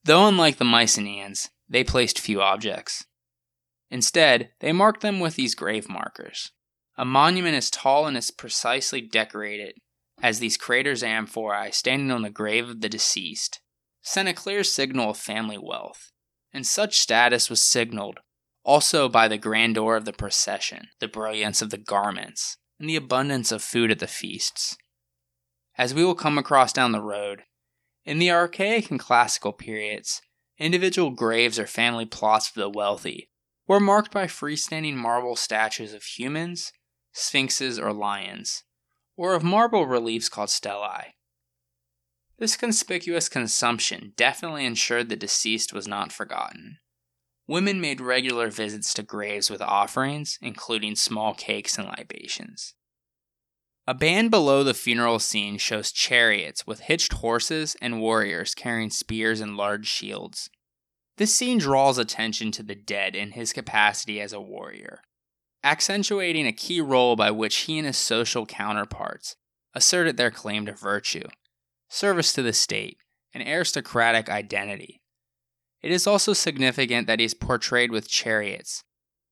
though, 0.05 0.27
unlike 0.27 0.57
the 0.57 0.65
Mycenaeans, 0.65 1.51
they 1.69 1.85
placed 1.85 2.19
few 2.19 2.41
objects. 2.41 3.05
Instead, 3.93 4.49
they 4.61 4.73
marked 4.73 5.03
them 5.03 5.21
with 5.21 5.37
these 5.37 5.55
grave 5.55 5.87
markers. 5.87 6.51
A 6.97 7.05
monument 7.05 7.55
as 7.55 7.69
tall 7.69 8.07
and 8.07 8.17
as 8.17 8.31
precisely 8.31 9.03
decorated 9.03 9.75
as 10.23 10.39
these 10.39 10.57
kraters 10.57 11.03
amphorae 11.03 11.71
standing 11.71 12.11
on 12.11 12.23
the 12.23 12.31
grave 12.31 12.71
of 12.71 12.81
the 12.81 12.89
deceased 12.89 13.61
sent 14.01 14.31
a 14.31 14.33
clear 14.33 14.65
signal 14.65 15.11
of 15.11 15.19
family 15.19 15.59
wealth 15.59 16.11
and 16.55 16.67
such 16.67 17.01
status 17.01 17.51
was 17.51 17.63
signaled 17.63 18.21
also 18.65 19.11
by 19.11 19.29
the 19.29 19.37
grandeur 19.37 19.97
of 19.97 20.07
the 20.07 20.13
procession, 20.13 20.89
the 20.99 21.09
brilliance 21.09 21.61
of 21.61 21.69
the 21.69 21.77
garments, 21.77 22.57
and 22.81 22.89
the 22.89 22.97
abundance 22.97 23.53
of 23.53 23.63
food 23.63 23.91
at 23.91 23.99
the 23.99 24.07
feasts. 24.07 24.79
As 25.77 25.93
we 25.93 26.03
will 26.03 26.15
come 26.15 26.39
across 26.39 26.73
down 26.73 26.93
the 26.93 27.03
road, 27.03 27.43
in 28.07 28.19
the 28.19 28.31
archaic 28.31 28.91
and 28.91 28.99
classical 28.99 29.53
periods, 29.53 30.23
individual 30.59 31.11
graves 31.11 31.59
or 31.59 31.67
family 31.67 32.07
plots 32.07 32.49
for 32.49 32.61
the 32.61 32.71
wealthy 32.71 33.29
were 33.73 33.81
marked 33.81 34.13
by 34.13 34.27
freestanding 34.27 34.97
marble 34.97 35.35
statues 35.35 35.95
of 35.95 36.03
humans, 36.03 36.75
sphinxes, 37.11 37.79
or 37.79 37.91
lions, 37.91 38.65
or 39.17 39.33
of 39.33 39.43
marble 39.43 39.87
reliefs 39.87 40.29
called 40.29 40.51
stelae. 40.51 41.15
This 42.39 42.55
conspicuous 42.55 43.31
consumption 43.31 44.13
definitely 44.15 44.67
ensured 44.67 45.09
the 45.09 45.17
deceased 45.17 45.73
was 45.73 45.89
not 45.89 46.13
forgotten. 46.13 46.81
Women 47.47 47.81
made 47.81 48.03
regular 48.03 48.51
visits 48.51 48.93
to 48.93 49.03
graves 49.03 49.49
with 49.49 49.63
offerings, 49.63 50.39
including 50.43 50.95
small 50.95 51.33
cakes 51.33 51.79
and 51.79 51.89
libations. 51.89 52.75
A 53.87 53.95
band 53.95 54.31
below 54.31 54.63
the 54.63 54.75
funeral 54.75 55.19
scene 55.19 55.57
shows 55.57 55.93
chariots 55.93 56.67
with 56.67 56.81
hitched 56.81 57.15
horses 57.15 57.75
and 57.81 58.03
warriors 58.03 58.55
carrying 58.55 58.91
spears 58.91 59.41
and 59.41 59.57
large 59.57 59.87
shields. 59.87 60.51
This 61.17 61.35
scene 61.35 61.59
draws 61.59 61.99
attention 61.99 62.53
to 62.53 62.63
the 62.63 62.75
dead 62.75 63.15
in 63.15 63.33
his 63.33 63.53
capacity 63.53 64.21
as 64.21 64.33
a 64.33 64.41
warrior, 64.41 65.03
accentuating 65.63 66.47
a 66.47 66.53
key 66.53 66.81
role 66.81 67.17
by 67.17 67.31
which 67.31 67.57
he 67.59 67.79
and 67.79 67.87
his 67.87 67.99
social 67.99 68.47
counterparts 68.47 69.37
asserted 69.75 70.17
their 70.17 70.31
claim 70.31 70.67
to 70.67 70.73
virtue, 70.73 71.29
service 71.89 72.33
to 72.33 72.43
the 72.43 72.53
state, 72.53 72.97
and 73.35 73.47
aristocratic 73.47 74.29
identity. 74.29 75.03
It 75.83 75.91
is 75.91 76.07
also 76.07 76.33
significant 76.33 77.07
that 77.07 77.19
he 77.19 77.25
is 77.25 77.35
portrayed 77.35 77.91
with 77.91 78.09
chariots, 78.09 78.85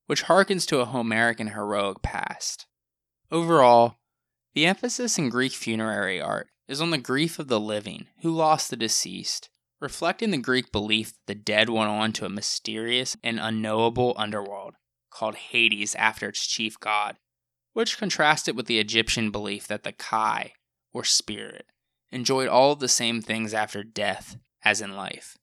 which 0.07 0.25
harkens 0.25 0.67
to 0.67 0.81
a 0.81 0.85
Homeric 0.85 1.41
and 1.41 1.51
heroic 1.51 2.03
past. 2.03 2.67
Overall, 3.31 3.97
the 4.55 4.67
emphasis 4.67 5.17
in 5.19 5.29
Greek 5.29 5.53
funerary 5.53 6.21
art 6.21 6.49
is 6.67 6.81
on 6.81 6.91
the 6.91 6.99
grief 6.99 7.39
of 7.39 7.49
the 7.49 7.61
living 7.61 8.07
who 8.23 8.31
lost 8.31 8.71
the 8.71 8.77
deceased, 8.77 9.49
reflecting 9.81 10.31
the 10.31 10.39
Greek 10.39 10.71
belief 10.71 11.13
that 11.13 11.27
the 11.27 11.35
dead 11.35 11.71
went 11.71 11.91
on 11.91 12.13
to 12.13 12.27
a 12.27 12.31
mysterious 12.31 13.17
and 13.23 13.41
unknowable 13.41 14.15
underworld 14.17 14.75
called 15.11 15.35
Hades 15.35 15.95
after 15.95 16.29
its 16.29 16.47
chief 16.47 16.79
god, 16.79 17.17
which 17.73 17.99
contrasted 17.99 18.57
with 18.57 18.67
the 18.67 18.79
Egyptian 18.79 19.31
belief 19.31 19.67
that 19.67 19.83
the 19.83 19.93
Kai, 19.93 20.53
or 20.93 21.05
spirit, 21.05 21.67
enjoyed 22.13 22.49
all 22.49 22.73
of 22.73 22.81
the 22.81 22.89
same 22.89 23.23
things 23.23 23.55
after 23.55 23.83
death 23.83 24.37
as 24.63 24.81
in 24.81 24.95
life. 24.95 25.37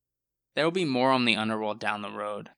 There 0.55 0.63
will 0.63 0.71
be 0.71 0.85
more 0.85 1.11
on 1.11 1.25
the 1.25 1.35
underworld 1.35 1.79
down 1.79 2.01
the 2.01 2.11
road. 2.11 2.49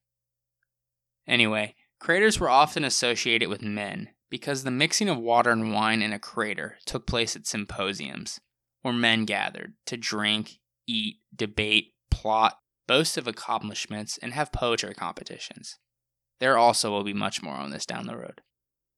Anyway, 1.27 1.75
kraters 2.01 2.39
were 2.39 2.49
often 2.49 2.83
associated 2.83 3.49
with 3.49 3.61
men, 3.61 4.09
because 4.29 4.63
the 4.63 4.71
mixing 4.71 5.09
of 5.09 5.17
water 5.17 5.51
and 5.51 5.73
wine 5.73 6.01
in 6.01 6.13
a 6.13 6.19
krater 6.19 6.73
took 6.85 7.05
place 7.05 7.35
at 7.35 7.47
symposiums, 7.47 8.39
where 8.81 8.93
men 8.93 9.25
gathered 9.25 9.73
to 9.85 9.97
drink, 9.97 10.59
eat, 10.89 11.17
debate, 11.35 11.93
plot, 12.09 12.57
boast 12.87 13.17
of 13.17 13.27
accomplishments, 13.27 14.17
and 14.21 14.33
have 14.33 14.51
poetry 14.51 14.93
competitions. 14.93 15.77
There 16.39 16.57
also 16.57 16.89
will 16.89 17.03
be 17.03 17.13
much 17.13 17.43
more 17.43 17.55
on 17.55 17.69
this 17.69 17.85
down 17.85 18.07
the 18.07 18.17
road. 18.17 18.41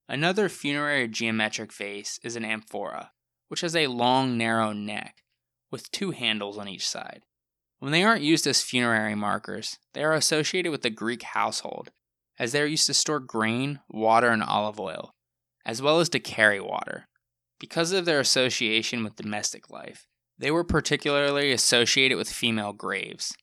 Another 0.07 0.49
funerary 0.49 1.07
geometric 1.07 1.73
vase 1.73 2.19
is 2.23 2.35
an 2.35 2.45
amphora, 2.45 3.11
which 3.49 3.61
has 3.61 3.75
a 3.75 3.87
long, 3.87 4.37
narrow 4.37 4.71
neck 4.71 5.23
with 5.71 5.91
two 5.91 6.11
handles 6.11 6.57
on 6.57 6.67
each 6.67 6.87
side. 6.87 7.23
When 7.79 7.91
they 7.91 8.03
aren't 8.03 8.23
used 8.23 8.45
as 8.45 8.61
funerary 8.61 9.15
markers, 9.15 9.77
they 9.93 10.03
are 10.03 10.13
associated 10.13 10.71
with 10.71 10.83
the 10.83 10.89
Greek 10.89 11.23
household, 11.23 11.91
as 12.37 12.51
they 12.51 12.61
are 12.61 12.65
used 12.65 12.87
to 12.87 12.93
store 12.93 13.19
grain, 13.19 13.79
water, 13.89 14.29
and 14.29 14.43
olive 14.43 14.79
oil, 14.79 15.15
as 15.65 15.81
well 15.81 15.99
as 15.99 16.09
to 16.09 16.19
carry 16.19 16.59
water. 16.59 17.07
Because 17.59 17.91
of 17.91 18.05
their 18.05 18.19
association 18.19 19.03
with 19.03 19.15
domestic 19.15 19.69
life, 19.69 20.07
they 20.41 20.51
were 20.51 20.63
particularly 20.63 21.51
associated 21.51 22.17
with 22.17 22.29
female 22.29 22.73
graves. 22.73 23.33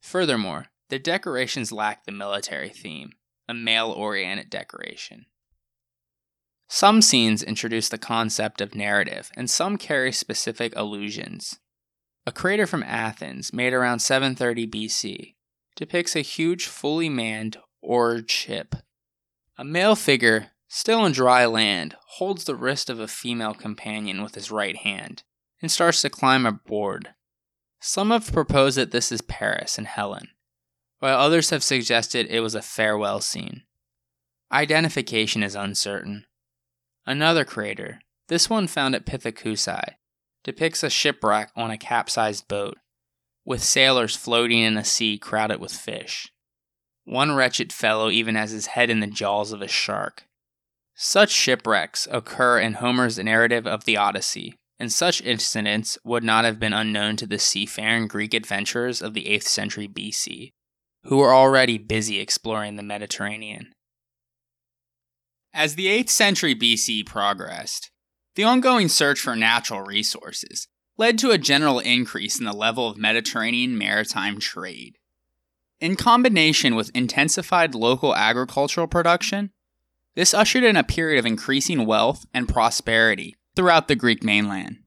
Furthermore, 0.00 0.66
the 0.88 0.98
decorations 0.98 1.72
lacked 1.72 2.06
the 2.06 2.12
military 2.12 2.70
theme, 2.70 3.10
a 3.48 3.54
male 3.54 3.90
oriented 3.90 4.50
decoration. 4.50 5.26
Some 6.68 7.00
scenes 7.00 7.42
introduce 7.42 7.88
the 7.88 7.98
concept 7.98 8.60
of 8.60 8.74
narrative, 8.74 9.30
and 9.36 9.48
some 9.48 9.78
carry 9.78 10.10
specific 10.10 10.72
allusions. 10.74 11.60
A 12.26 12.32
krater 12.32 12.66
from 12.66 12.82
Athens, 12.82 13.52
made 13.52 13.72
around 13.72 14.00
730 14.00 14.66
BC, 14.66 15.34
depicts 15.76 16.16
a 16.16 16.20
huge, 16.20 16.66
fully 16.66 17.08
manned 17.08 17.58
oared 17.82 18.28
ship. 18.30 18.74
A 19.56 19.64
male 19.64 19.94
figure 19.94 20.48
Still 20.68 21.00
on 21.00 21.12
dry 21.12 21.46
land, 21.46 21.96
holds 22.18 22.44
the 22.44 22.56
wrist 22.56 22.90
of 22.90 22.98
a 22.98 23.06
female 23.06 23.54
companion 23.54 24.22
with 24.22 24.34
his 24.34 24.50
right 24.50 24.76
hand, 24.76 25.22
and 25.66 25.70
starts 25.72 26.00
to 26.00 26.08
climb 26.08 26.46
aboard. 26.46 27.08
Some 27.80 28.12
have 28.12 28.32
proposed 28.32 28.78
that 28.78 28.92
this 28.92 29.10
is 29.10 29.20
Paris 29.20 29.78
and 29.78 29.88
Helen, 29.88 30.28
while 31.00 31.18
others 31.18 31.50
have 31.50 31.64
suggested 31.64 32.28
it 32.28 32.38
was 32.38 32.54
a 32.54 32.62
farewell 32.62 33.20
scene. 33.20 33.64
Identification 34.52 35.42
is 35.42 35.56
uncertain. 35.56 36.24
Another 37.04 37.44
krater, 37.44 37.98
this 38.28 38.48
one 38.48 38.68
found 38.68 38.94
at 38.94 39.06
Pithekoussai, 39.06 39.94
depicts 40.44 40.84
a 40.84 40.88
shipwreck 40.88 41.50
on 41.56 41.72
a 41.72 41.78
capsized 41.78 42.46
boat, 42.46 42.78
with 43.44 43.60
sailors 43.60 44.14
floating 44.14 44.60
in 44.60 44.76
a 44.76 44.84
sea 44.84 45.18
crowded 45.18 45.58
with 45.58 45.72
fish. 45.72 46.32
One 47.02 47.34
wretched 47.34 47.72
fellow 47.72 48.08
even 48.08 48.36
has 48.36 48.52
his 48.52 48.66
head 48.66 48.88
in 48.88 49.00
the 49.00 49.08
jaws 49.08 49.50
of 49.50 49.62
a 49.62 49.66
shark. 49.66 50.28
Such 50.94 51.32
shipwrecks 51.32 52.06
occur 52.08 52.60
in 52.60 52.74
Homer's 52.74 53.18
narrative 53.18 53.66
of 53.66 53.84
the 53.84 53.96
Odyssey, 53.96 54.60
and 54.78 54.92
such 54.92 55.22
incidents 55.22 55.98
would 56.04 56.22
not 56.22 56.44
have 56.44 56.60
been 56.60 56.72
unknown 56.72 57.16
to 57.16 57.26
the 57.26 57.38
seafaring 57.38 58.06
Greek 58.06 58.34
adventurers 58.34 59.00
of 59.00 59.14
the 59.14 59.24
8th 59.24 59.44
century 59.44 59.88
BC, 59.88 60.52
who 61.04 61.18
were 61.18 61.34
already 61.34 61.78
busy 61.78 62.20
exploring 62.20 62.76
the 62.76 62.82
Mediterranean. 62.82 63.72
As 65.54 65.74
the 65.74 65.86
8th 65.86 66.10
century 66.10 66.54
BC 66.54 67.06
progressed, 67.06 67.90
the 68.34 68.44
ongoing 68.44 68.88
search 68.88 69.18
for 69.18 69.34
natural 69.34 69.80
resources 69.80 70.68
led 70.98 71.18
to 71.18 71.30
a 71.30 71.38
general 71.38 71.78
increase 71.78 72.38
in 72.38 72.44
the 72.44 72.52
level 72.52 72.88
of 72.88 72.98
Mediterranean 72.98 73.78
maritime 73.78 74.38
trade. 74.38 74.98
In 75.80 75.96
combination 75.96 76.74
with 76.74 76.90
intensified 76.94 77.74
local 77.74 78.14
agricultural 78.14 78.86
production, 78.86 79.52
this 80.14 80.34
ushered 80.34 80.64
in 80.64 80.76
a 80.76 80.84
period 80.84 81.18
of 81.18 81.26
increasing 81.26 81.86
wealth 81.86 82.24
and 82.32 82.48
prosperity 82.48 83.36
throughout 83.56 83.88
the 83.88 83.96
Greek 83.96 84.22
mainland. 84.22 84.78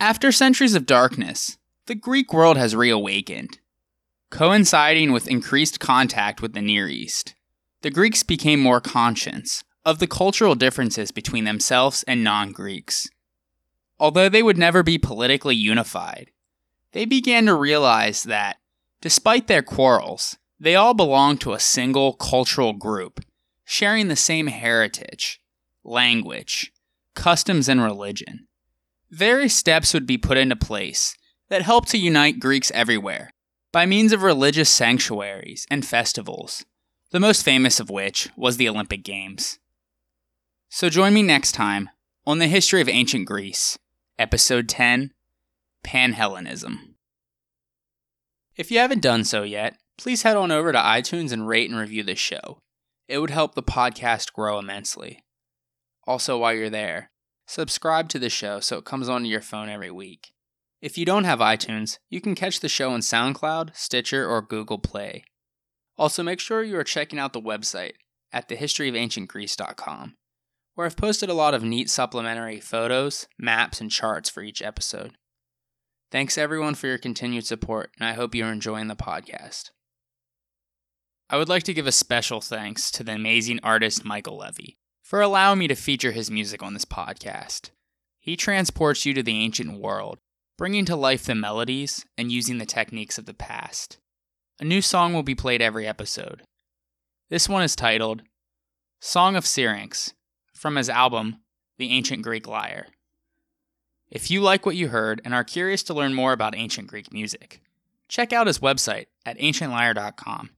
After 0.00 0.32
centuries 0.32 0.74
of 0.74 0.86
darkness, 0.86 1.58
the 1.86 1.94
Greek 1.94 2.32
world 2.32 2.56
has 2.56 2.74
reawakened. 2.74 3.58
Coinciding 4.30 5.12
with 5.12 5.28
increased 5.28 5.78
contact 5.78 6.40
with 6.40 6.54
the 6.54 6.62
Near 6.62 6.88
East, 6.88 7.34
the 7.82 7.90
Greeks 7.90 8.22
became 8.22 8.60
more 8.60 8.80
conscious 8.80 9.62
of 9.84 9.98
the 9.98 10.06
cultural 10.06 10.54
differences 10.54 11.10
between 11.10 11.44
themselves 11.44 12.02
and 12.04 12.24
non 12.24 12.52
Greeks. 12.52 13.08
Although 13.98 14.28
they 14.28 14.42
would 14.42 14.58
never 14.58 14.82
be 14.82 14.98
politically 14.98 15.56
unified, 15.56 16.30
they 16.92 17.04
began 17.04 17.46
to 17.46 17.54
realize 17.54 18.24
that, 18.24 18.56
despite 19.00 19.46
their 19.46 19.62
quarrels, 19.62 20.38
they 20.58 20.74
all 20.74 20.94
belonged 20.94 21.40
to 21.42 21.52
a 21.52 21.60
single 21.60 22.14
cultural 22.14 22.72
group 22.72 23.20
sharing 23.64 24.08
the 24.08 24.16
same 24.16 24.46
heritage, 24.46 25.40
language, 25.84 26.72
customs, 27.20 27.68
and 27.68 27.82
religion. 27.82 28.48
Various 29.10 29.54
steps 29.54 29.92
would 29.92 30.06
be 30.06 30.16
put 30.16 30.38
into 30.38 30.56
place 30.56 31.14
that 31.50 31.60
helped 31.60 31.90
to 31.90 31.98
unite 31.98 32.40
Greeks 32.40 32.72
everywhere 32.74 33.30
by 33.72 33.84
means 33.84 34.12
of 34.14 34.22
religious 34.22 34.70
sanctuaries 34.70 35.66
and 35.70 35.84
festivals, 35.84 36.64
the 37.10 37.20
most 37.20 37.44
famous 37.44 37.78
of 37.78 37.90
which 37.90 38.30
was 38.38 38.56
the 38.56 38.66
Olympic 38.66 39.04
Games. 39.04 39.58
So 40.70 40.88
join 40.88 41.12
me 41.12 41.22
next 41.22 41.52
time 41.52 41.90
on 42.26 42.38
the 42.38 42.46
history 42.46 42.80
of 42.80 42.88
ancient 42.88 43.26
Greece, 43.26 43.78
episode 44.18 44.66
10 44.66 45.12
Panhellenism. 45.84 46.94
If 48.56 48.70
you 48.70 48.78
haven't 48.78 49.02
done 49.02 49.24
so 49.24 49.42
yet, 49.42 49.76
please 49.98 50.22
head 50.22 50.38
on 50.38 50.50
over 50.50 50.72
to 50.72 50.78
iTunes 50.78 51.32
and 51.32 51.46
rate 51.46 51.68
and 51.68 51.78
review 51.78 52.02
this 52.02 52.18
show. 52.18 52.62
It 53.08 53.18
would 53.18 53.28
help 53.28 53.54
the 53.54 53.62
podcast 53.62 54.32
grow 54.32 54.58
immensely. 54.58 55.22
Also, 56.10 56.36
while 56.36 56.52
you're 56.52 56.68
there, 56.68 57.12
subscribe 57.46 58.08
to 58.08 58.18
the 58.18 58.28
show 58.28 58.58
so 58.58 58.76
it 58.76 58.84
comes 58.84 59.08
onto 59.08 59.28
your 59.28 59.40
phone 59.40 59.68
every 59.68 59.92
week. 59.92 60.32
If 60.82 60.98
you 60.98 61.04
don't 61.04 61.22
have 61.22 61.38
iTunes, 61.38 61.98
you 62.08 62.20
can 62.20 62.34
catch 62.34 62.58
the 62.58 62.68
show 62.68 62.90
on 62.90 62.98
SoundCloud, 62.98 63.76
Stitcher, 63.76 64.28
or 64.28 64.42
Google 64.42 64.80
Play. 64.80 65.22
Also, 65.96 66.24
make 66.24 66.40
sure 66.40 66.64
you 66.64 66.76
are 66.76 66.82
checking 66.82 67.20
out 67.20 67.32
the 67.32 67.40
website 67.40 67.92
at 68.32 68.48
thehistoryofancientgreece.com, 68.48 70.16
where 70.74 70.84
I've 70.84 70.96
posted 70.96 71.28
a 71.28 71.34
lot 71.34 71.54
of 71.54 71.62
neat 71.62 71.88
supplementary 71.88 72.58
photos, 72.58 73.28
maps, 73.38 73.80
and 73.80 73.88
charts 73.88 74.28
for 74.28 74.42
each 74.42 74.62
episode. 74.62 75.12
Thanks 76.10 76.36
everyone 76.36 76.74
for 76.74 76.88
your 76.88 76.98
continued 76.98 77.46
support, 77.46 77.92
and 78.00 78.08
I 78.08 78.14
hope 78.14 78.34
you're 78.34 78.50
enjoying 78.50 78.88
the 78.88 78.96
podcast. 78.96 79.70
I 81.28 81.36
would 81.36 81.48
like 81.48 81.62
to 81.62 81.72
give 81.72 81.86
a 81.86 81.92
special 81.92 82.40
thanks 82.40 82.90
to 82.90 83.04
the 83.04 83.12
amazing 83.12 83.60
artist 83.62 84.04
Michael 84.04 84.38
Levy 84.38 84.79
for 85.10 85.20
allowing 85.20 85.58
me 85.58 85.66
to 85.66 85.74
feature 85.74 86.12
his 86.12 86.30
music 86.30 86.62
on 86.62 86.72
this 86.72 86.84
podcast. 86.84 87.70
He 88.20 88.36
transports 88.36 89.04
you 89.04 89.12
to 89.14 89.24
the 89.24 89.42
ancient 89.42 89.80
world, 89.80 90.20
bringing 90.56 90.84
to 90.84 90.94
life 90.94 91.24
the 91.24 91.34
melodies 91.34 92.06
and 92.16 92.30
using 92.30 92.58
the 92.58 92.64
techniques 92.64 93.18
of 93.18 93.26
the 93.26 93.34
past. 93.34 93.98
A 94.60 94.64
new 94.64 94.80
song 94.80 95.12
will 95.12 95.24
be 95.24 95.34
played 95.34 95.60
every 95.60 95.84
episode. 95.84 96.42
This 97.28 97.48
one 97.48 97.64
is 97.64 97.74
titled 97.74 98.22
Song 99.00 99.34
of 99.34 99.44
Syrinx 99.44 100.14
from 100.54 100.76
his 100.76 100.88
album, 100.88 101.40
The 101.76 101.90
Ancient 101.90 102.22
Greek 102.22 102.46
Lyre. 102.46 102.86
If 104.12 104.30
you 104.30 104.40
like 104.40 104.64
what 104.64 104.76
you 104.76 104.90
heard 104.90 105.20
and 105.24 105.34
are 105.34 105.42
curious 105.42 105.82
to 105.84 105.94
learn 105.94 106.14
more 106.14 106.32
about 106.32 106.54
ancient 106.54 106.86
Greek 106.86 107.12
music, 107.12 107.60
check 108.08 108.32
out 108.32 108.46
his 108.46 108.60
website 108.60 109.06
at 109.26 109.38
ancientlyre.com. 109.40 110.50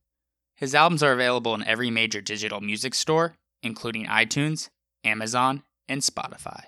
His 0.55 0.75
albums 0.75 1.03
are 1.03 1.13
available 1.15 1.55
in 1.55 1.65
every 1.65 1.91
major 1.91 2.21
digital 2.21 2.61
music 2.61 2.95
store, 2.95 3.35
including 3.63 4.07
iTunes, 4.07 4.69
Amazon, 5.05 5.63
and 5.89 6.01
Spotify. 6.03 6.65